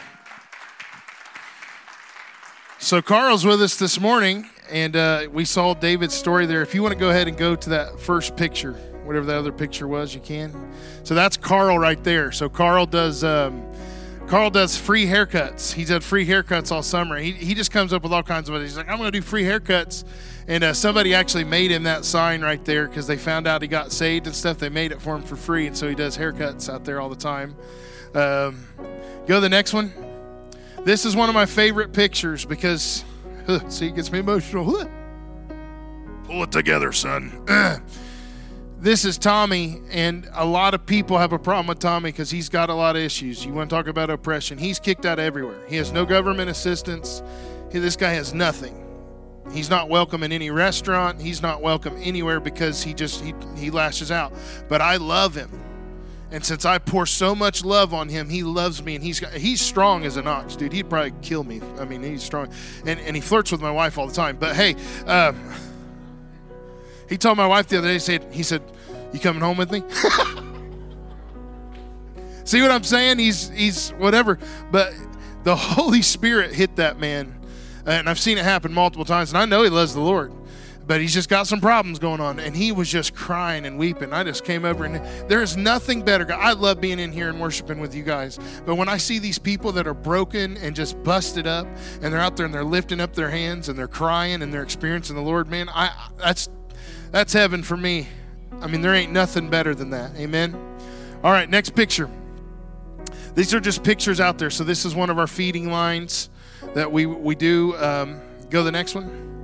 [2.80, 6.62] So, Carl's with us this morning, and uh, we saw David's story there.
[6.62, 9.50] If you want to go ahead and go to that first picture, whatever the other
[9.50, 10.54] picture was, you can.
[11.02, 12.30] So, that's Carl right there.
[12.30, 13.24] So, Carl does.
[13.24, 13.64] Um,
[14.28, 15.72] Carl does free haircuts.
[15.72, 17.16] He's had free haircuts all summer.
[17.16, 18.60] He, he just comes up with all kinds of.
[18.60, 20.04] He's like, I'm going to do free haircuts.
[20.46, 23.68] And uh, somebody actually made him that sign right there because they found out he
[23.68, 24.58] got saved and stuff.
[24.58, 25.66] They made it for him for free.
[25.66, 27.56] And so he does haircuts out there all the time.
[28.14, 28.66] Um,
[29.26, 30.07] go to the next one.
[30.84, 33.04] This is one of my favorite pictures because,
[33.46, 34.88] uh, see, it gets me emotional.
[36.24, 37.32] Pull it together, son.
[38.78, 42.48] this is Tommy, and a lot of people have a problem with Tommy because he's
[42.48, 43.44] got a lot of issues.
[43.44, 44.56] You want to talk about oppression?
[44.56, 45.60] He's kicked out everywhere.
[45.68, 47.22] He has no government assistance.
[47.72, 48.84] He, this guy has nothing.
[49.52, 51.20] He's not welcome in any restaurant.
[51.20, 54.32] He's not welcome anywhere because he just he, he lashes out.
[54.68, 55.50] But I love him.
[56.30, 59.62] And since I pour so much love on him, he loves me, and he's he's
[59.62, 60.74] strong as an ox, dude.
[60.74, 61.62] He'd probably kill me.
[61.78, 62.50] I mean, he's strong,
[62.84, 64.36] and and he flirts with my wife all the time.
[64.36, 64.74] But hey,
[65.06, 65.42] um,
[67.08, 68.62] he told my wife the other day, he said, he said,
[69.12, 69.82] You coming home with me?
[72.44, 73.18] See what I'm saying?
[73.18, 74.38] He's he's whatever.
[74.70, 74.92] But
[75.44, 77.34] the Holy Spirit hit that man.
[77.86, 79.30] And I've seen it happen multiple times.
[79.30, 80.32] And I know he loves the Lord.
[80.88, 82.40] But he's just got some problems going on.
[82.40, 84.14] And he was just crying and weeping.
[84.14, 84.96] I just came over and
[85.28, 86.32] there is nothing better.
[86.32, 88.38] I love being in here and worshiping with you guys.
[88.64, 91.66] But when I see these people that are broken and just busted up
[92.00, 94.62] and they're out there and they're lifting up their hands and they're crying and they're
[94.62, 96.48] experiencing the Lord, man, I that's
[97.10, 98.08] that's heaven for me.
[98.62, 100.16] I mean, there ain't nothing better than that.
[100.16, 100.54] Amen.
[101.22, 102.08] All right, next picture.
[103.34, 104.50] These are just pictures out there.
[104.50, 106.30] So this is one of our feeding lines
[106.72, 107.76] that we we do.
[107.76, 109.37] Um, go to the next one.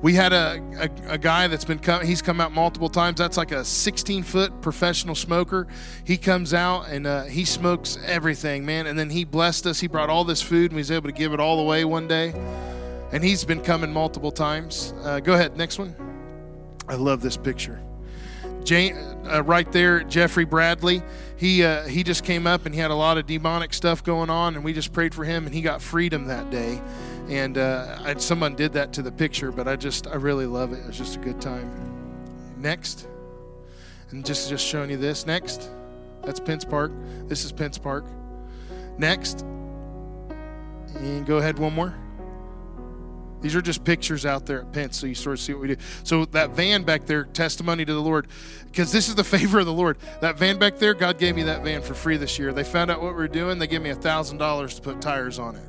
[0.00, 3.18] We had a, a, a, guy that's been come, he's come out multiple times.
[3.18, 5.66] That's like a 16 foot professional smoker.
[6.04, 8.86] He comes out and uh, he smokes everything, man.
[8.86, 9.80] And then he blessed us.
[9.80, 12.06] He brought all this food and he was able to give it all away one
[12.06, 12.32] day
[13.12, 14.92] and he's been coming multiple times.
[15.02, 15.94] Uh, go ahead, next one.
[16.88, 17.80] I love this picture.
[18.64, 18.96] Jane,
[19.30, 21.02] uh, right there, Jeffrey Bradley.
[21.36, 24.30] He uh, he just came up and he had a lot of demonic stuff going
[24.30, 26.80] on, and we just prayed for him, and he got freedom that day.
[27.28, 30.72] And uh, I, someone did that to the picture, but I just I really love
[30.72, 30.82] it.
[30.88, 31.70] It's just a good time.
[32.56, 33.06] Next,
[34.10, 35.26] and just just showing you this.
[35.26, 35.70] Next,
[36.24, 36.90] that's Pence Park.
[37.26, 38.06] This is Pence Park.
[38.96, 39.42] Next,
[40.96, 41.94] and go ahead one more.
[43.40, 45.68] These are just pictures out there at Pence, so you sort of see what we
[45.68, 45.76] do.
[46.02, 48.26] So that van back there, testimony to the Lord,
[48.66, 49.98] because this is the favor of the Lord.
[50.20, 52.52] That van back there, God gave me that van for free this year.
[52.52, 53.58] They found out what we were doing.
[53.58, 55.68] They gave me a thousand dollars to put tires on it.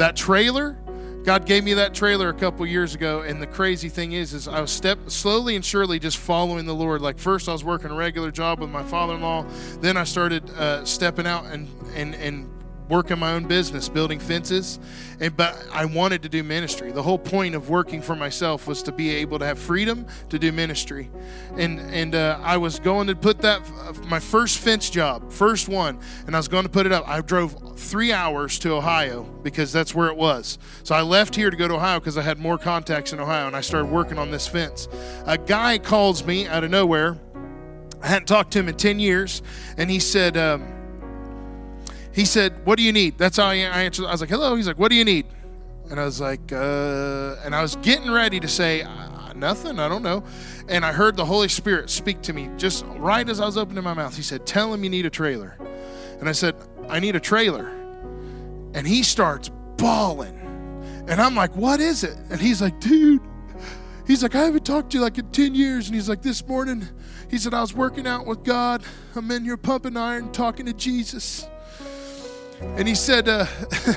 [0.00, 0.78] That trailer,
[1.24, 4.48] God gave me that trailer a couple years ago, and the crazy thing is, is
[4.48, 7.02] I was step slowly and surely just following the Lord.
[7.02, 9.44] Like first, I was working a regular job with my father-in-law.
[9.82, 12.48] Then I started uh, stepping out and and and
[12.90, 14.78] working my own business, building fences,
[15.20, 16.90] and but I wanted to do ministry.
[16.90, 20.38] The whole point of working for myself was to be able to have freedom to
[20.38, 21.08] do ministry,
[21.56, 23.62] and and uh, I was going to put that
[24.06, 27.08] my first fence job, first one, and I was going to put it up.
[27.08, 30.58] I drove three hours to Ohio because that's where it was.
[30.82, 33.46] So I left here to go to Ohio because I had more contacts in Ohio,
[33.46, 34.88] and I started working on this fence.
[35.26, 37.16] A guy calls me out of nowhere.
[38.02, 39.42] I hadn't talked to him in ten years,
[39.76, 40.36] and he said.
[40.36, 40.79] Um,
[42.12, 43.18] he said, What do you need?
[43.18, 44.06] That's how I answered.
[44.06, 44.54] I was like, Hello.
[44.56, 45.26] He's like, What do you need?
[45.90, 48.84] And I was like, uh, and I was getting ready to say,
[49.40, 50.22] Nothing, I don't know.
[50.68, 53.82] And I heard the Holy Spirit speak to me just right as I was opening
[53.82, 54.14] my mouth.
[54.14, 55.56] He said, Tell him you need a trailer.
[56.20, 56.54] And I said,
[56.88, 57.68] I need a trailer.
[58.74, 60.36] And he starts bawling.
[61.08, 62.16] And I'm like, What is it?
[62.28, 63.22] And he's like, Dude,
[64.06, 65.86] he's like, I haven't talked to you like in 10 years.
[65.86, 66.86] And he's like, This morning,
[67.30, 68.84] he said, I was working out with God.
[69.16, 71.48] I'm in here pumping iron, talking to Jesus.
[72.60, 73.46] And he said, uh,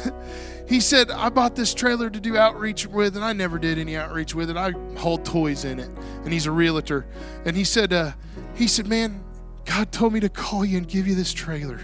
[0.68, 3.98] he said, I bought this trailer to do outreach with, and I never did any
[3.98, 4.58] outreach with it.
[4.58, 5.90] I hold toys in it.
[6.24, 7.06] And he's a realtor.
[7.46, 8.12] And he said, uh,
[8.56, 9.24] he said, man,
[9.66, 11.80] God told me to call you and give you this trailer.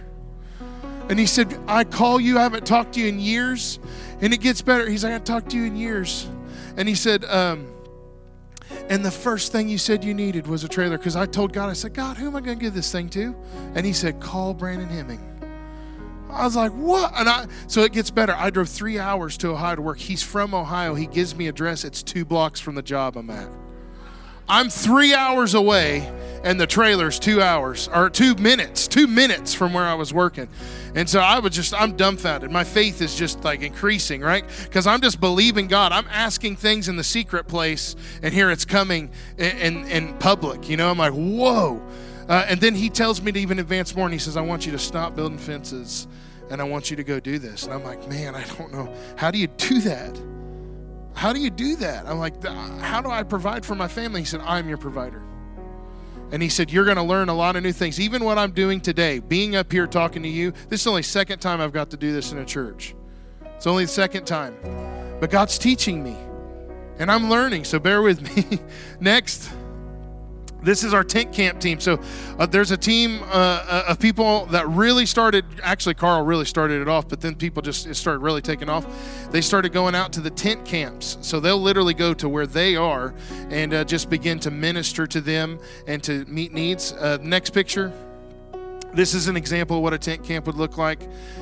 [1.10, 3.80] And he said, I call you, I haven't talked to you in years.
[4.22, 4.88] And it gets better.
[4.88, 6.30] He's like, I talked to you in years.
[6.78, 7.74] And he said, um,
[8.90, 11.70] and the first thing you said you needed was a trailer because I told God,
[11.70, 13.36] I said, God, who am I going to give this thing to?
[13.76, 15.39] And he said, call Brandon Hemming.
[16.30, 17.14] I was like, what?
[17.16, 18.34] And I so it gets better.
[18.34, 19.98] I drove three hours to Ohio to work.
[19.98, 20.96] He's from Ohio.
[20.96, 21.84] He gives me address.
[21.84, 23.50] It's two blocks from the job I'm at.
[24.52, 26.12] I'm three hours away,
[26.44, 30.50] and the trailer's two hours or two minutes, two minutes from where I was working.
[30.96, 32.50] And so I was just, I'm dumbfounded.
[32.50, 34.44] My faith is just like increasing, right?
[34.64, 35.92] Because I'm just believing God.
[35.92, 40.68] I'm asking things in the secret place, and here it's coming in, in, in public.
[40.68, 41.80] You know, I'm like, whoa.
[42.30, 44.66] Uh, and then he tells me to even advance more, and he says, I want
[44.66, 46.08] you to stop building fences
[46.50, 47.66] and I want you to go do this.
[47.66, 48.94] And I'm like, man, I don't know.
[49.16, 50.20] How do you do that?
[51.14, 52.06] How do you do that?
[52.06, 54.22] I'm like, how do I provide for my family?
[54.22, 55.22] He said, I'm your provider.
[56.32, 58.00] And he said, You're going to learn a lot of new things.
[58.00, 61.40] Even what I'm doing today, being up here talking to you, this is only second
[61.40, 62.94] time I've got to do this in a church.
[63.56, 64.56] It's only the second time.
[65.20, 66.16] But God's teaching me.
[67.00, 68.60] And I'm learning, so bear with me.
[69.00, 69.50] Next.
[70.62, 71.80] This is our tent camp team.
[71.80, 72.00] So
[72.38, 75.46] uh, there's a team uh, uh, of people that really started.
[75.64, 78.86] Actually, Carl really started it off, but then people just started really taking off.
[79.32, 81.18] They started going out to the tent camps.
[81.22, 83.14] So they'll literally go to where they are
[83.50, 86.92] and uh, just begin to minister to them and to meet needs.
[86.94, 87.94] Uh, next picture.
[88.92, 91.00] This is an example of what a tent camp would look like,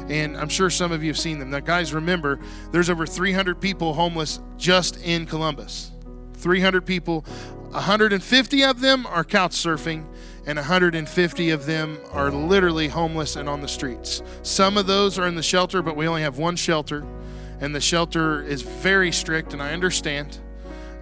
[0.10, 1.50] and I'm sure some of you have seen them.
[1.50, 2.40] Now, guys, remember,
[2.74, 5.92] there's over 300 people homeless just in Columbus.
[6.34, 7.24] 300 people
[7.78, 10.04] 150 of them are couch surfing,
[10.48, 14.24] and 150 of them are literally homeless and on the streets.
[14.42, 17.06] Some of those are in the shelter, but we only have one shelter,
[17.62, 20.40] and the shelter is very strict, and I understand.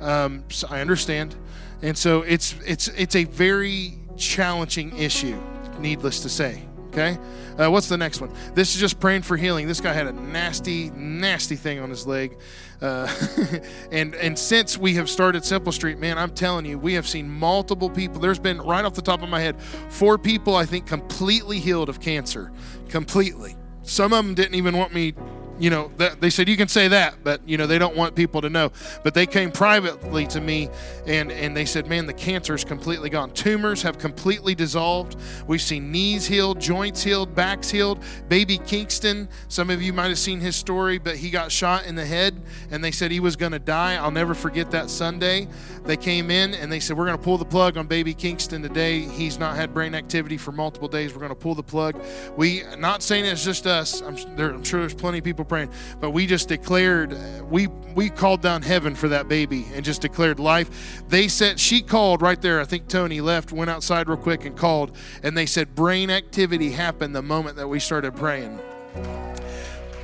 [0.01, 1.35] Um, so I understand,
[1.81, 5.41] and so it's it's it's a very challenging issue,
[5.79, 6.63] needless to say.
[6.95, 7.17] Okay,
[7.59, 8.31] uh, what's the next one?
[8.53, 9.67] This is just praying for healing.
[9.67, 12.37] This guy had a nasty, nasty thing on his leg.
[12.81, 13.13] Uh,
[13.91, 17.29] and and since we have started Simple Street, man, I'm telling you, we have seen
[17.29, 18.21] multiple people.
[18.21, 21.89] There's been right off the top of my head, four people I think completely healed
[21.89, 22.53] of cancer,
[22.87, 23.57] completely.
[23.83, 25.15] Some of them didn't even want me
[25.59, 28.41] you know, they said you can say that, but you know they don't want people
[28.41, 28.71] to know.
[29.03, 30.69] But they came privately to me,
[31.05, 33.31] and and they said, man, the cancer is completely gone.
[33.31, 35.17] Tumors have completely dissolved.
[35.47, 38.03] We've seen knees healed, joints healed, backs healed.
[38.27, 41.95] Baby Kingston, some of you might have seen his story, but he got shot in
[41.95, 42.41] the head,
[42.71, 43.95] and they said he was going to die.
[43.95, 45.47] I'll never forget that Sunday.
[45.85, 48.63] They came in and they said, we're going to pull the plug on Baby Kingston
[48.63, 49.01] today.
[49.01, 51.13] He's not had brain activity for multiple days.
[51.13, 52.01] We're going to pull the plug.
[52.35, 54.01] We not saying it's just us.
[54.01, 57.67] I'm, there, I'm sure there's plenty of people praying, but we just declared uh, we
[57.95, 61.03] we called down heaven for that baby and just declared life.
[61.07, 62.59] They said she called right there.
[62.59, 66.71] I think Tony left, went outside real quick and called, and they said brain activity
[66.71, 68.59] happened the moment that we started praying.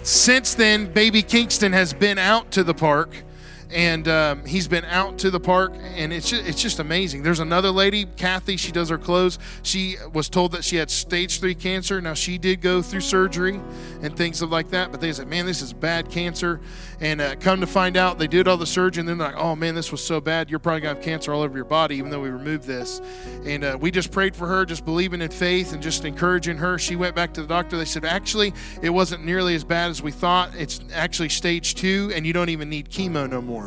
[0.04, 3.24] Since then, baby Kingston has been out to the park
[3.72, 7.24] and um, he's been out to the park and it's just, it's just amazing.
[7.24, 9.40] There's another lady kathy she does her clothes.
[9.64, 12.02] She was told that she had stage three cancer.
[12.02, 13.62] Now she did go through surgery
[14.02, 16.60] and things like that but they said man this is bad cancer.
[17.00, 19.38] And uh, come to find out they did all the surgery and then they're like
[19.38, 20.50] oh man this was so bad.
[20.50, 23.02] You're probably to have cancer all over your body even though we removed this.
[23.46, 26.78] And uh, we just prayed for her just believing in faith and just encouraging her.
[26.78, 27.78] She went back to the doctor.
[27.78, 30.54] They said actually it wasn't nearly as bad as we thought.
[30.56, 33.61] It's actually stage two and you don't even need chemo no more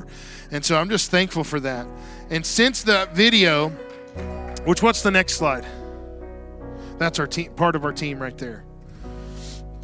[0.50, 1.86] And so I'm just thankful for that.
[2.30, 3.70] And since that video,
[4.64, 5.66] which what's the next slide?
[6.98, 8.64] That's our team, part of our team right there.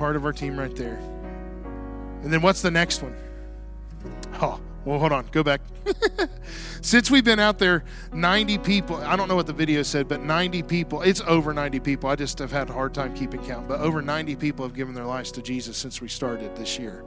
[0.01, 0.97] part of our team right there.
[2.23, 3.15] And then what's the next one?
[4.41, 5.27] Oh, well, hold on.
[5.31, 5.61] Go back.
[6.83, 10.23] Since we've been out there, 90 people, I don't know what the video said, but
[10.23, 12.09] 90 people, it's over 90 people.
[12.09, 14.95] I just have had a hard time keeping count, but over 90 people have given
[14.95, 17.05] their lives to Jesus since we started this year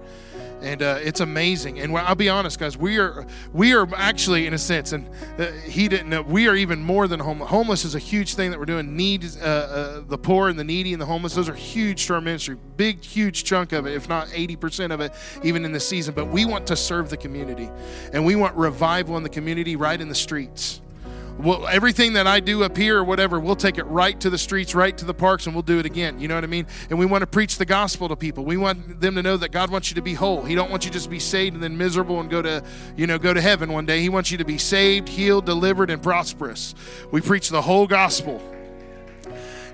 [0.64, 1.80] and uh, it's amazing.
[1.80, 5.52] And I'll be honest, guys, we are we are actually in a sense, and uh,
[5.66, 7.50] he didn't know we are even more than homeless.
[7.50, 8.96] Homeless is a huge thing that we're doing.
[8.96, 12.16] Need uh, uh, the poor and the needy and the homeless; those are huge to
[12.16, 12.58] our ministry.
[12.78, 15.12] Big, huge chunk of it, if not eighty percent of it,
[15.44, 16.16] even in the season.
[16.16, 17.63] But we want to serve the community,
[18.12, 20.82] and we want revival in the community, right in the streets
[21.38, 24.38] well, everything that I do up here or whatever, we'll take it right to the
[24.38, 26.20] streets, right to the parks, and we'll do it again.
[26.20, 26.68] You know what I mean?
[26.90, 28.46] And we want to preach the gospel to people.
[28.46, 30.44] We want them to know that God wants you to be whole.
[30.44, 32.64] He don't want you just to just be saved and then miserable and go to,
[32.96, 34.00] you know, go to heaven one day.
[34.02, 36.76] He wants you to be saved, healed, delivered, and prosperous.
[37.12, 38.42] We preach the whole gospel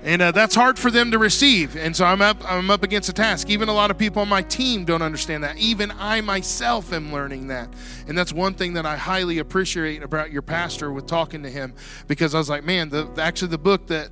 [0.02, 1.76] and uh, that's hard for them to receive.
[1.76, 3.50] And so i'm up i'm up against a task.
[3.50, 5.58] Even a lot of people on my team don't understand that.
[5.58, 7.68] Even i myself am learning that.
[8.08, 11.74] And that's one thing that i highly appreciate about your pastor with talking to him.
[12.06, 14.10] Because i was like man the actually the book that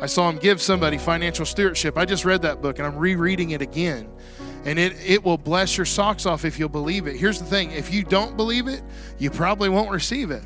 [0.00, 3.50] i saw him give somebody financial stewardship i just read that book and i'm rereading
[3.50, 4.08] it again.
[4.64, 7.16] And it, it will bless your socks off if you'll believe it.
[7.16, 7.70] Here's the thing.
[7.70, 8.82] If you don't believe it
[9.18, 10.42] you probably won't receive it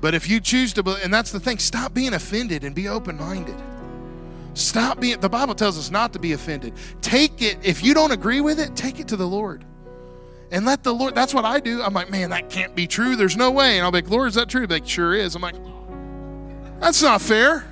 [0.00, 2.88] but if you choose to, believe, and that's the thing, stop being offended and be
[2.88, 3.56] open minded.
[4.54, 6.74] Stop being, the Bible tells us not to be offended.
[7.02, 9.64] Take it, if you don't agree with it, take it to the Lord.
[10.50, 11.80] And let the Lord, that's what I do.
[11.82, 13.14] I'm like, man, that can't be true.
[13.14, 13.76] There's no way.
[13.76, 14.62] And I'll be like, Lord, is that true?
[14.62, 15.36] He'll like, sure is.
[15.36, 15.54] I'm like,
[16.80, 17.69] that's not fair.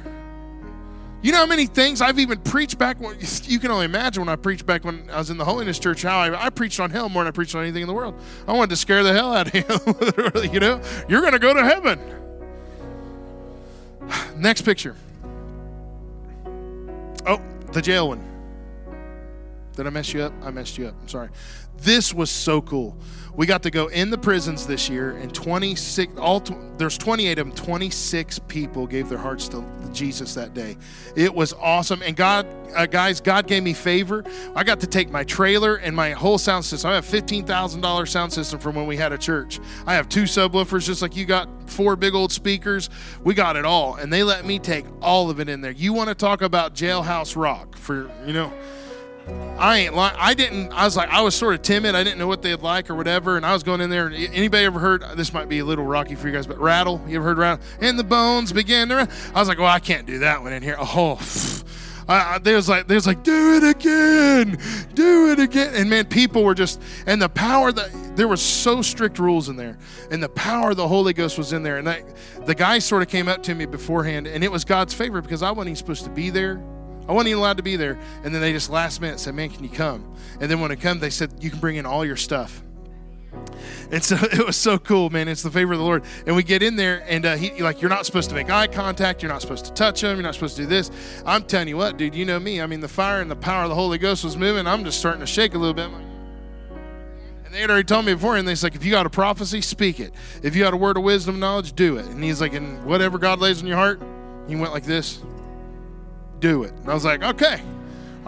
[1.20, 4.28] You know how many things I've even preached back when you can only imagine when
[4.28, 6.90] I preached back when I was in the Holiness Church, how I, I preached on
[6.90, 8.14] hell more than I preached on anything in the world.
[8.46, 9.52] I wanted to scare the hell out of
[10.44, 10.52] him.
[10.52, 12.00] you know, you're going to go to heaven.
[14.36, 14.94] Next picture.
[17.26, 17.40] Oh,
[17.72, 18.24] the jail one.
[19.74, 20.32] Did I mess you up?
[20.42, 20.94] I messed you up.
[21.00, 21.28] I'm sorry.
[21.78, 22.96] This was so cool.
[23.38, 26.40] We got to go in the prisons this year, and 26, all
[26.76, 27.54] there's 28 of them.
[27.54, 30.76] 26 people gave their hearts to Jesus that day.
[31.14, 32.02] It was awesome.
[32.02, 34.24] And God, uh, guys, God gave me favor.
[34.56, 36.90] I got to take my trailer and my whole sound system.
[36.90, 39.60] I have $15,000 sound system from when we had a church.
[39.86, 42.90] I have two subwoofers, just like you got four big old speakers.
[43.22, 45.70] We got it all, and they let me take all of it in there.
[45.70, 48.52] You want to talk about jailhouse rock for you know?
[49.58, 50.14] I ain't lying.
[50.18, 50.72] I didn't.
[50.72, 51.96] I was like, I was sort of timid.
[51.96, 53.36] I didn't know what they'd like or whatever.
[53.36, 54.06] And I was going in there.
[54.06, 55.02] And anybody ever heard?
[55.16, 57.02] This might be a little rocky for you guys, but rattle.
[57.08, 57.64] You ever heard rattle?
[57.80, 59.08] And the bones began to.
[59.34, 60.76] I was like, well, I can't do that one in here.
[60.90, 61.18] Oh.
[62.08, 64.58] I, they was like, they was like, do it again,
[64.94, 68.80] do it again, and man, people were just, and the power that there was so
[68.80, 69.76] strict rules in there,
[70.10, 71.86] and the power of the Holy Ghost was in there, and
[72.46, 75.42] the guy sort of came up to me beforehand, and it was God's favor because
[75.42, 76.62] I wasn't even supposed to be there.
[77.08, 77.98] I wasn't even allowed to be there.
[78.22, 80.14] And then they just last minute said, Man, can you come?
[80.40, 82.62] And then when it come, they said, You can bring in all your stuff.
[83.90, 85.28] And so it was so cool, man.
[85.28, 86.04] It's the favor of the Lord.
[86.26, 88.66] And we get in there, and uh, he like, you're not supposed to make eye
[88.66, 89.22] contact.
[89.22, 90.16] You're not supposed to touch him.
[90.16, 90.90] You're not supposed to do this.
[91.24, 92.14] I'm telling you what, dude.
[92.14, 92.60] You know me.
[92.60, 94.66] I mean, the fire and the power of the Holy Ghost was moving.
[94.66, 95.88] I'm just starting to shake a little bit.
[97.44, 99.62] And they had already told me before, and they's like, if you got a prophecy,
[99.62, 100.12] speak it.
[100.42, 102.04] If you got a word of wisdom, knowledge, do it.
[102.06, 104.02] And he's like, and whatever God lays on your heart,
[104.46, 105.22] he went like this
[106.40, 106.72] do it.
[106.72, 107.62] And I was like, okay,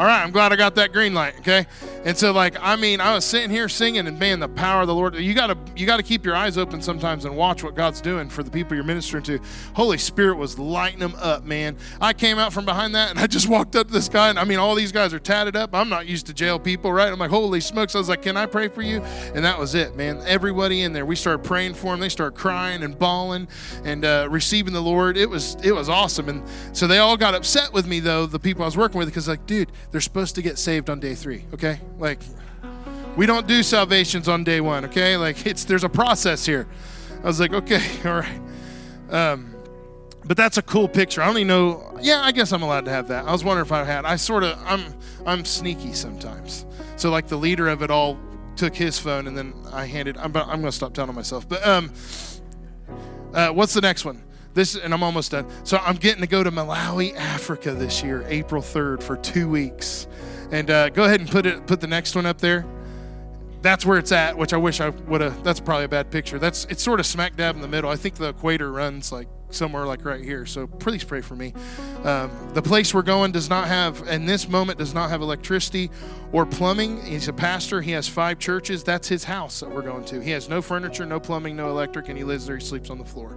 [0.00, 1.66] all right, I'm glad I got that green light, okay?
[2.06, 4.86] And so like I mean, I was sitting here singing and man, the power of
[4.86, 5.14] the Lord.
[5.14, 8.00] You got to you got to keep your eyes open sometimes and watch what God's
[8.00, 9.38] doing for the people you're ministering to.
[9.74, 11.76] Holy Spirit was lighting them up, man.
[12.00, 14.38] I came out from behind that and I just walked up to this guy and
[14.38, 15.74] I mean, all these guys are tatted up.
[15.74, 17.12] I'm not used to jail people, right?
[17.12, 19.02] I'm like, "Holy smokes." I was like, "Can I pray for you?"
[19.34, 20.22] And that was it, man.
[20.24, 22.00] Everybody in there, we started praying for them.
[22.00, 23.48] They started crying and bawling
[23.84, 25.18] and uh, receiving the Lord.
[25.18, 26.30] It was it was awesome.
[26.30, 26.42] And
[26.72, 29.28] so they all got upset with me though, the people I was working with because
[29.28, 31.80] like, "Dude, they're supposed to get saved on day 3." Okay?
[31.98, 32.20] Like
[33.16, 35.16] we don't do salvations on day one, okay?
[35.16, 36.66] Like it's there's a process here.
[37.22, 38.40] I was like, okay, all right.
[39.10, 39.54] Um,
[40.24, 41.22] but that's a cool picture.
[41.22, 41.98] I don't even know.
[42.00, 43.26] Yeah, I guess I'm allowed to have that.
[43.26, 44.04] I was wondering if I had.
[44.04, 44.94] I sort of I'm
[45.26, 46.66] I'm sneaky sometimes.
[46.96, 48.18] So like the leader of it all
[48.56, 50.16] took his phone and then I handed.
[50.16, 51.48] I'm I'm gonna stop telling myself.
[51.48, 51.92] But um,
[53.34, 54.22] uh, what's the next one?
[54.54, 55.46] This and I'm almost done.
[55.64, 60.06] So I'm getting to go to Malawi, Africa this year, April 3rd for two weeks.
[60.50, 62.66] And uh, go ahead and put it put the next one up there
[63.62, 65.44] that's where it's at, which I wish I would have.
[65.44, 66.38] That's probably a bad picture.
[66.38, 67.90] That's it's sort of smack dab in the middle.
[67.90, 70.46] I think the equator runs like somewhere like right here.
[70.46, 71.52] So please pray for me.
[72.04, 75.90] Um, the place we're going does not have, in this moment, does not have electricity
[76.32, 77.02] or plumbing.
[77.02, 77.82] He's a pastor.
[77.82, 78.84] He has five churches.
[78.84, 80.20] That's his house that we're going to.
[80.20, 82.56] He has no furniture, no plumbing, no electric, and he lives there.
[82.56, 83.36] He sleeps on the floor.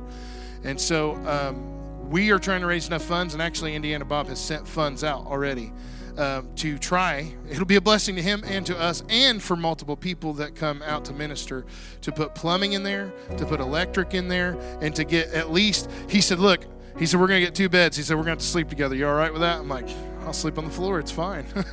[0.64, 4.39] And so um, we are trying to raise enough funds, and actually, Indiana Bob has
[4.39, 5.74] sent funds out already
[6.18, 7.32] um, to try.
[7.49, 10.82] It'll be a blessing to him and to us, and for multiple people that come
[10.84, 11.66] out to minister
[12.01, 15.89] to put plumbing in there, to put electric in there, and to get at least.
[16.09, 16.66] He said, "Look."
[16.97, 17.97] He said, We're going to get two beds.
[17.97, 18.95] He said, We're going to have to sleep together.
[18.95, 19.59] You all right with that?
[19.59, 19.89] I'm like,
[20.22, 20.99] I'll sleep on the floor.
[20.99, 21.47] It's fine.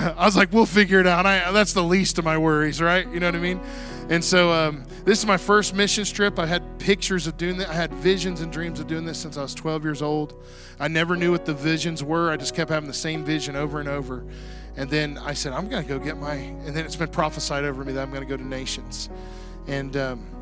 [0.00, 1.26] I was like, We'll figure it out.
[1.26, 3.06] I, that's the least of my worries, right?
[3.06, 3.60] You know what I mean?
[4.10, 6.38] And so um, this is my first mission trip.
[6.38, 7.68] I had pictures of doing that.
[7.68, 10.34] I had visions and dreams of doing this since I was 12 years old.
[10.80, 12.30] I never knew what the visions were.
[12.30, 14.24] I just kept having the same vision over and over.
[14.76, 17.64] And then I said, I'm going to go get my, and then it's been prophesied
[17.64, 19.10] over me that I'm going to go to nations.
[19.66, 20.37] And, um,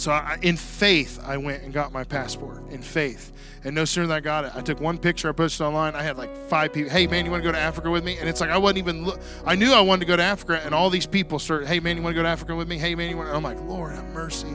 [0.00, 2.66] so I, in faith, I went and got my passport.
[2.70, 3.32] In faith,
[3.64, 5.28] and no sooner than I got it, I took one picture.
[5.28, 5.94] I posted online.
[5.94, 6.90] I had like five people.
[6.90, 8.16] Hey man, you want to go to Africa with me?
[8.16, 9.10] And it's like I wasn't even.
[9.44, 11.68] I knew I wanted to go to Africa, and all these people started.
[11.68, 12.78] Hey man, you want to go to Africa with me?
[12.78, 13.28] Hey man, you want?
[13.28, 14.48] I'm like, Lord, have mercy.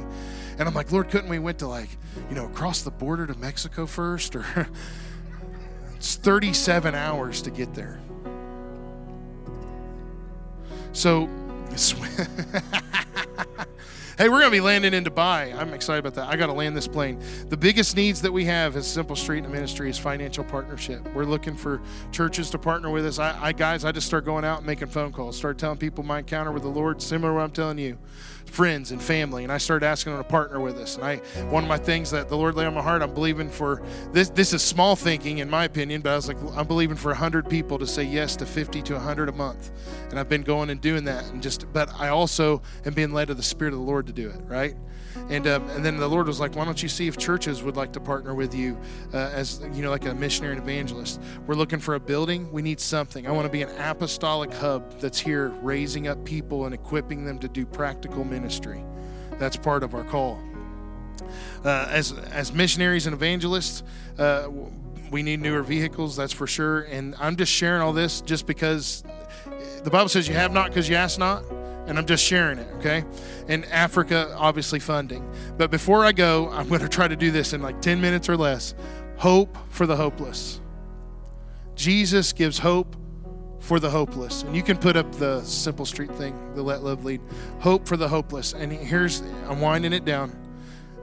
[0.57, 1.89] And I'm like, Lord, couldn't we went to like,
[2.27, 4.35] you know, across the border to Mexico first?
[4.35, 4.45] Or
[5.95, 7.99] it's 37 hours to get there.
[10.91, 11.29] So.
[14.17, 15.53] Hey, we're going to be landing in Dubai.
[15.53, 16.29] I'm excited about that.
[16.29, 17.21] I got to land this plane.
[17.49, 21.05] The biggest needs that we have as Simple Street and Ministry is financial partnership.
[21.13, 21.81] We're looking for
[22.13, 23.19] churches to partner with us.
[23.19, 26.01] I, I guys, I just start going out and making phone calls, start telling people
[26.05, 27.97] my encounter with the Lord, similar to what I'm telling you
[28.49, 30.95] friends and family, and I started asking them to partner with us.
[30.95, 31.17] And I,
[31.49, 33.81] one of my things that the Lord laid on my heart, I'm believing for
[34.11, 34.29] this.
[34.29, 37.49] This is small thinking, in my opinion, but I was like, I'm believing for 100
[37.49, 39.71] people to say yes to 50 to 100 a month,
[40.09, 43.29] and I've been going and doing that, and just, but I also am being led
[43.29, 44.75] of the Spirit of the Lord to do it, right?
[45.29, 47.75] And um, and then the Lord was like, why don't you see if churches would
[47.75, 48.77] like to partner with you
[49.13, 51.21] uh, as you know, like a missionary and evangelist?
[51.47, 52.51] We're looking for a building.
[52.51, 53.27] We need something.
[53.27, 57.39] I want to be an apostolic hub that's here, raising up people and equipping them
[57.39, 58.83] to do practical ministry.
[59.39, 60.39] That's part of our call.
[61.63, 63.83] Uh, as as missionaries and evangelists.
[64.17, 64.49] Uh,
[65.11, 66.81] we need newer vehicles, that's for sure.
[66.81, 69.03] And I'm just sharing all this just because
[69.83, 71.43] the Bible says you have not because you ask not
[71.87, 73.03] and I'm just sharing it, okay?
[73.47, 75.29] And Africa, obviously funding.
[75.57, 78.27] But before I go, I'm going to try to do this in like 10 minutes
[78.29, 78.73] or less.
[79.17, 80.61] Hope for the hopeless.
[81.75, 82.95] Jesus gives hope
[83.59, 84.43] for the hopeless.
[84.43, 87.21] And you can put up the simple street thing, the let love lead.
[87.59, 88.53] Hope for the hopeless.
[88.53, 90.35] And here's, I'm winding it down.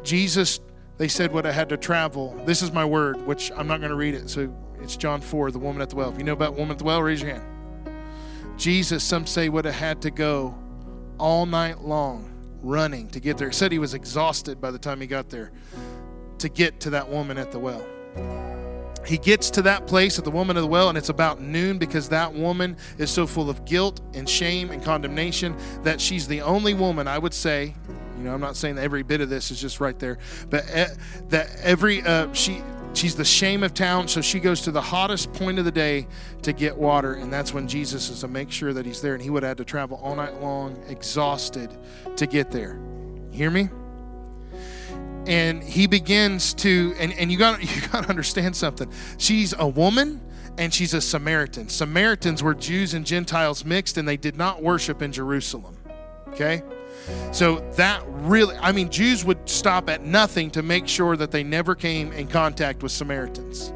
[0.02, 0.60] Jesus,
[0.98, 2.40] they said what I had to travel.
[2.44, 4.30] This is my word, which I'm not going to read it.
[4.30, 6.10] So it's John 4, the woman at the well.
[6.10, 7.44] If you know about woman at the well, raise your hand.
[8.56, 10.56] Jesus, some say, would have had to go
[11.22, 12.28] all night long
[12.62, 13.48] running to get there.
[13.48, 15.52] He said he was exhausted by the time he got there
[16.38, 17.86] to get to that woman at the well.
[19.06, 21.78] He gets to that place at the woman of the well, and it's about noon
[21.78, 26.42] because that woman is so full of guilt and shame and condemnation that she's the
[26.42, 27.76] only woman, I would say.
[28.18, 30.18] You know, I'm not saying that every bit of this is just right there,
[30.50, 30.66] but
[31.28, 32.62] that every, uh, she,
[32.94, 36.06] She's the shame of town, so she goes to the hottest point of the day
[36.42, 39.14] to get water, and that's when Jesus is to make sure that he's there.
[39.14, 41.70] And he would have had to travel all night long, exhausted,
[42.16, 42.78] to get there.
[43.30, 43.70] You hear me?
[45.26, 48.92] And he begins to, and, and you got you got to understand something.
[49.18, 50.20] She's a woman
[50.58, 51.68] and she's a Samaritan.
[51.68, 55.78] Samaritans were Jews and Gentiles mixed, and they did not worship in Jerusalem.
[56.28, 56.62] Okay?
[57.32, 61.42] So that really, I mean, Jews would stop at nothing to make sure that they
[61.42, 63.72] never came in contact with Samaritans.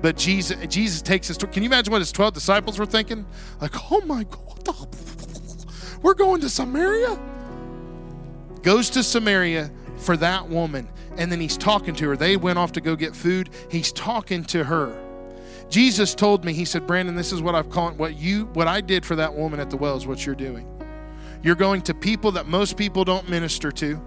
[0.00, 1.38] But Jesus, Jesus takes his.
[1.38, 3.26] Can you imagine what his twelve disciples were thinking?
[3.60, 4.88] Like, oh my God,
[6.02, 7.18] we're going to Samaria.
[8.62, 12.16] Goes to Samaria for that woman, and then he's talking to her.
[12.16, 13.50] They went off to go get food.
[13.70, 15.04] He's talking to her.
[15.68, 18.80] Jesus told me, he said, Brandon, this is what I've called what you what I
[18.80, 20.77] did for that woman at the well is what you're doing.
[21.42, 24.00] You're going to people that most people don't minister to.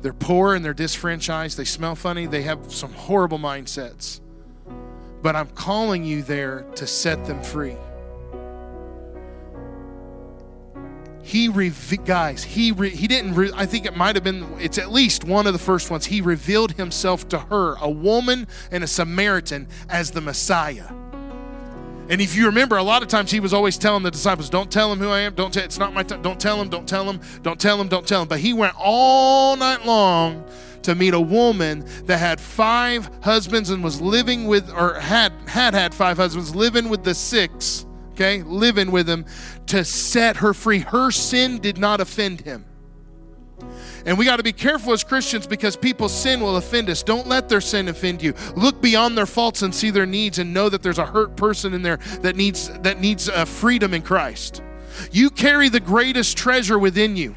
[0.00, 1.56] They're poor and they're disfranchised.
[1.56, 2.26] They smell funny.
[2.26, 4.20] They have some horrible mindsets.
[5.22, 7.76] But I'm calling you there to set them free.
[11.22, 13.34] He reve- guys, he re- he didn't.
[13.34, 14.44] Re- I think it might have been.
[14.58, 16.06] It's at least one of the first ones.
[16.06, 20.90] He revealed himself to her, a woman and a Samaritan, as the Messiah.
[22.12, 24.70] And if you remember, a lot of times he was always telling the disciples, "Don't
[24.70, 25.32] tell him who I am.
[25.32, 25.50] Don't.
[25.50, 26.02] T- it's not my.
[26.02, 26.68] T- don't tell him.
[26.68, 27.20] Don't tell him.
[27.42, 27.88] Don't tell him.
[27.88, 30.44] Don't tell him." But he went all night long
[30.82, 35.72] to meet a woman that had five husbands and was living with, or had had
[35.72, 37.86] had five husbands, living with the six.
[38.10, 39.24] Okay, living with him
[39.68, 40.80] to set her free.
[40.80, 42.66] Her sin did not offend him.
[44.06, 47.02] And we got to be careful as Christians because people's sin will offend us.
[47.02, 48.34] Don't let their sin offend you.
[48.56, 51.74] Look beyond their faults and see their needs and know that there's a hurt person
[51.74, 54.62] in there that needs that needs uh, freedom in Christ.
[55.10, 57.36] You carry the greatest treasure within you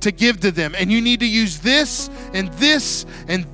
[0.00, 3.46] to give to them and you need to use this and this and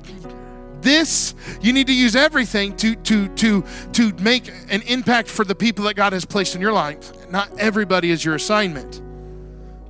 [0.83, 3.63] this, you need to use everything to, to, to,
[3.93, 7.29] to make an impact for the people that God has placed in your life.
[7.31, 9.01] Not everybody is your assignment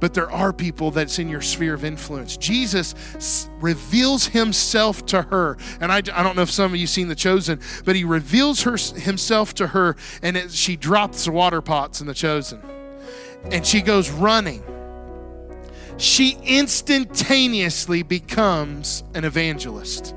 [0.03, 2.35] but there are people that's in your sphere of influence.
[2.35, 5.55] Jesus reveals himself to her.
[5.79, 8.63] And I, I don't know if some of you seen The Chosen, but he reveals
[8.63, 12.61] her, himself to her, and it, she drops the water pots in The Chosen.
[13.49, 14.61] And she goes running.
[15.95, 20.13] She instantaneously becomes an evangelist.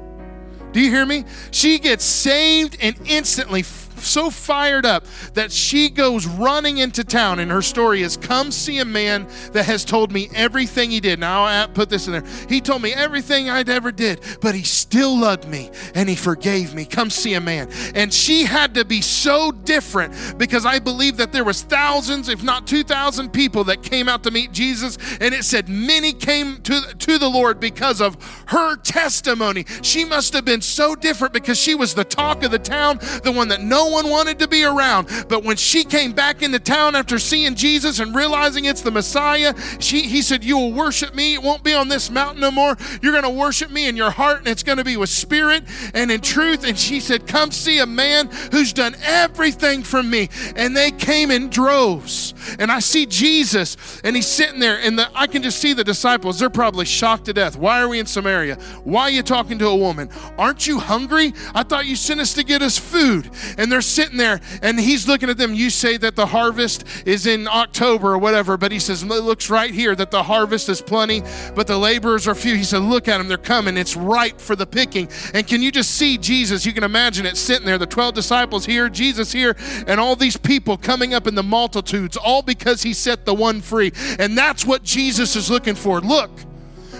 [0.72, 1.26] Do you hear me?
[1.52, 3.62] She gets saved and instantly
[3.98, 8.78] so fired up that she goes running into town and her story is come see
[8.78, 11.18] a man that has told me everything he did.
[11.18, 12.24] Now I'll put this in there.
[12.48, 16.74] He told me everything i'd ever did but he still loved me and he forgave
[16.74, 16.84] me.
[16.84, 17.68] Come see a man.
[17.94, 22.42] And she had to be so different because i believe that there was thousands if
[22.42, 26.80] not 2000 people that came out to meet jesus and it said many came to,
[26.98, 28.16] to the lord because of
[28.48, 29.64] her testimony.
[29.82, 33.32] She must have been so different because she was the talk of the town the
[33.32, 35.08] one that no one wanted to be around.
[35.28, 39.54] But when she came back into town after seeing Jesus and realizing it's the Messiah,
[39.80, 41.34] she, he said, You will worship me.
[41.34, 42.76] It won't be on this mountain no more.
[43.02, 45.64] You're going to worship me in your heart, and it's going to be with spirit
[45.94, 46.64] and in truth.
[46.64, 50.28] And she said, Come see a man who's done everything for me.
[50.56, 52.34] And they came in droves.
[52.58, 55.84] And I see Jesus, and he's sitting there, and the, I can just see the
[55.84, 56.38] disciples.
[56.38, 57.56] They're probably shocked to death.
[57.56, 58.56] Why are we in Samaria?
[58.84, 60.10] Why are you talking to a woman?
[60.38, 61.32] Aren't you hungry?
[61.54, 63.30] I thought you sent us to get us food.
[63.58, 65.54] And they're sitting there and he's looking at them.
[65.54, 69.50] You say that the harvest is in October or whatever, but he says, it looks
[69.50, 71.22] right here that the harvest is plenty,
[71.54, 72.54] but the laborers are few.
[72.54, 73.76] He said, look at them, they're coming.
[73.76, 75.08] It's ripe for the picking.
[75.34, 76.66] And can you just see Jesus?
[76.66, 79.56] You can imagine it sitting there, the 12 disciples here, Jesus here,
[79.86, 83.60] and all these people coming up in the multitudes, all because he set the one
[83.60, 83.92] free.
[84.18, 86.00] And that's what Jesus is looking for.
[86.00, 86.30] Look.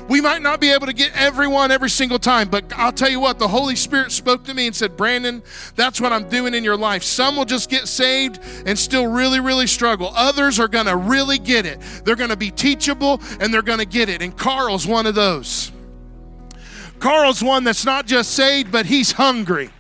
[0.09, 3.19] We might not be able to get everyone every single time, but I'll tell you
[3.19, 5.43] what, the Holy Spirit spoke to me and said, Brandon,
[5.75, 7.03] that's what I'm doing in your life.
[7.03, 10.13] Some will just get saved and still really, really struggle.
[10.15, 11.81] Others are going to really get it.
[12.05, 14.23] They're going to be teachable and they're going to get it.
[14.23, 15.73] And Carl's one of those.
[17.01, 19.71] Carl's one that's not just saved, but he's hungry.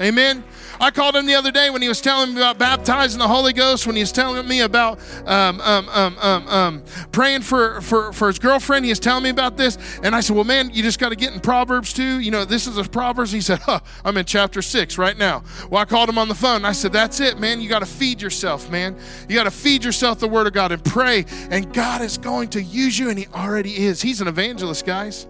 [0.00, 0.44] Amen.
[0.80, 3.52] I called him the other day when he was telling me about baptizing the Holy
[3.52, 8.12] Ghost, when he was telling me about um, um, um, um, um praying for, for,
[8.12, 8.84] for his girlfriend.
[8.84, 9.78] He was telling me about this.
[10.02, 12.20] And I said, Well, man, you just got to get in Proverbs too.
[12.20, 13.32] You know, this is a Proverbs.
[13.32, 15.42] He said, huh, I'm in chapter six right now.
[15.70, 16.64] Well, I called him on the phone.
[16.64, 17.60] I said, That's it, man.
[17.60, 18.96] You got to feed yourself, man.
[19.28, 21.24] You got to feed yourself the Word of God and pray.
[21.50, 24.02] And God is going to use you, and He already is.
[24.02, 25.26] He's an evangelist, guys.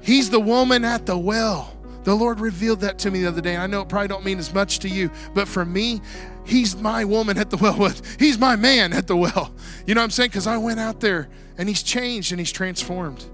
[0.00, 1.76] He's the woman at the well.
[2.04, 3.56] The Lord revealed that to me the other day.
[3.56, 6.00] I know it probably don't mean as much to you, but for me,
[6.44, 7.78] He's my woman at the well.
[7.78, 8.18] with.
[8.18, 9.52] He's my man at the well.
[9.86, 10.30] You know what I'm saying?
[10.30, 13.24] Because I went out there and He's changed and He's transformed.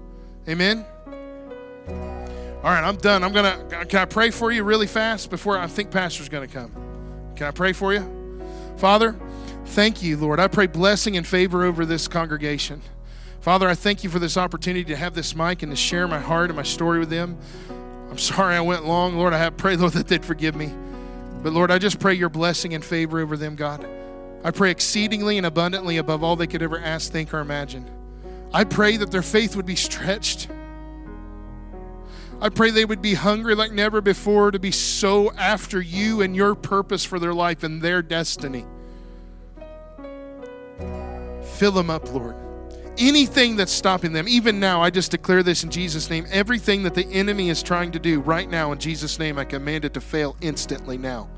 [0.47, 0.85] Amen.
[1.87, 3.23] All right, I'm done.
[3.23, 3.85] I'm gonna.
[3.85, 6.71] Can I pray for you really fast before I think Pastor's gonna come?
[7.35, 8.41] Can I pray for you,
[8.77, 9.15] Father?
[9.65, 10.39] Thank you, Lord.
[10.39, 12.81] I pray blessing and favor over this congregation.
[13.39, 16.19] Father, I thank you for this opportunity to have this mic and to share my
[16.19, 17.37] heart and my story with them.
[18.09, 19.15] I'm sorry I went long.
[19.15, 20.73] Lord, I have prayed, Lord, that they'd forgive me.
[21.43, 23.87] But Lord, I just pray your blessing and favor over them, God.
[24.43, 27.89] I pray exceedingly and abundantly above all they could ever ask, think, or imagine.
[28.53, 30.49] I pray that their faith would be stretched.
[32.41, 36.35] I pray they would be hungry like never before to be so after you and
[36.35, 38.65] your purpose for their life and their destiny.
[41.43, 42.48] Fill them up, Lord
[42.99, 46.27] anything that's stopping them, even now, I just declare this in Jesus' name.
[46.29, 49.85] Everything that the enemy is trying to do right now, in Jesus' name, I command
[49.85, 51.29] it to fail instantly now.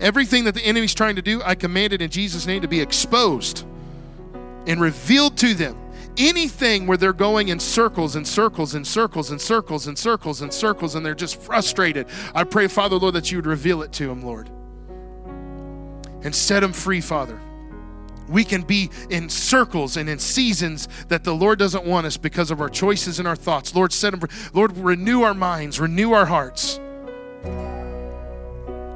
[0.00, 2.80] Everything that the enemy's trying to do, I command it in Jesus' name to be
[2.80, 3.64] exposed
[4.66, 5.76] and revealed to them.
[6.16, 10.52] Anything where they're going in circles and circles and circles and circles and circles and
[10.52, 14.08] circles and they're just frustrated, I pray, Father, Lord, that you would reveal it to
[14.08, 14.50] them, Lord.
[16.24, 17.40] And set them free, Father
[18.32, 22.50] we can be in circles and in seasons that the Lord doesn't want us because
[22.50, 23.74] of our choices and our thoughts.
[23.74, 26.80] Lord, set them, Lord, renew our minds, renew our hearts.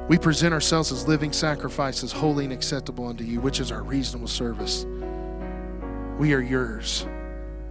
[0.09, 4.29] We present ourselves as living sacrifices, holy and acceptable unto you, which is our reasonable
[4.29, 4.85] service.
[6.17, 7.05] We are yours.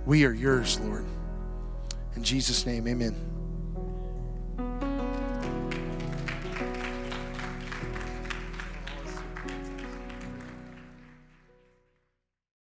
[0.05, 1.05] We are yours, Lord.
[2.15, 3.26] In Jesus' name, amen.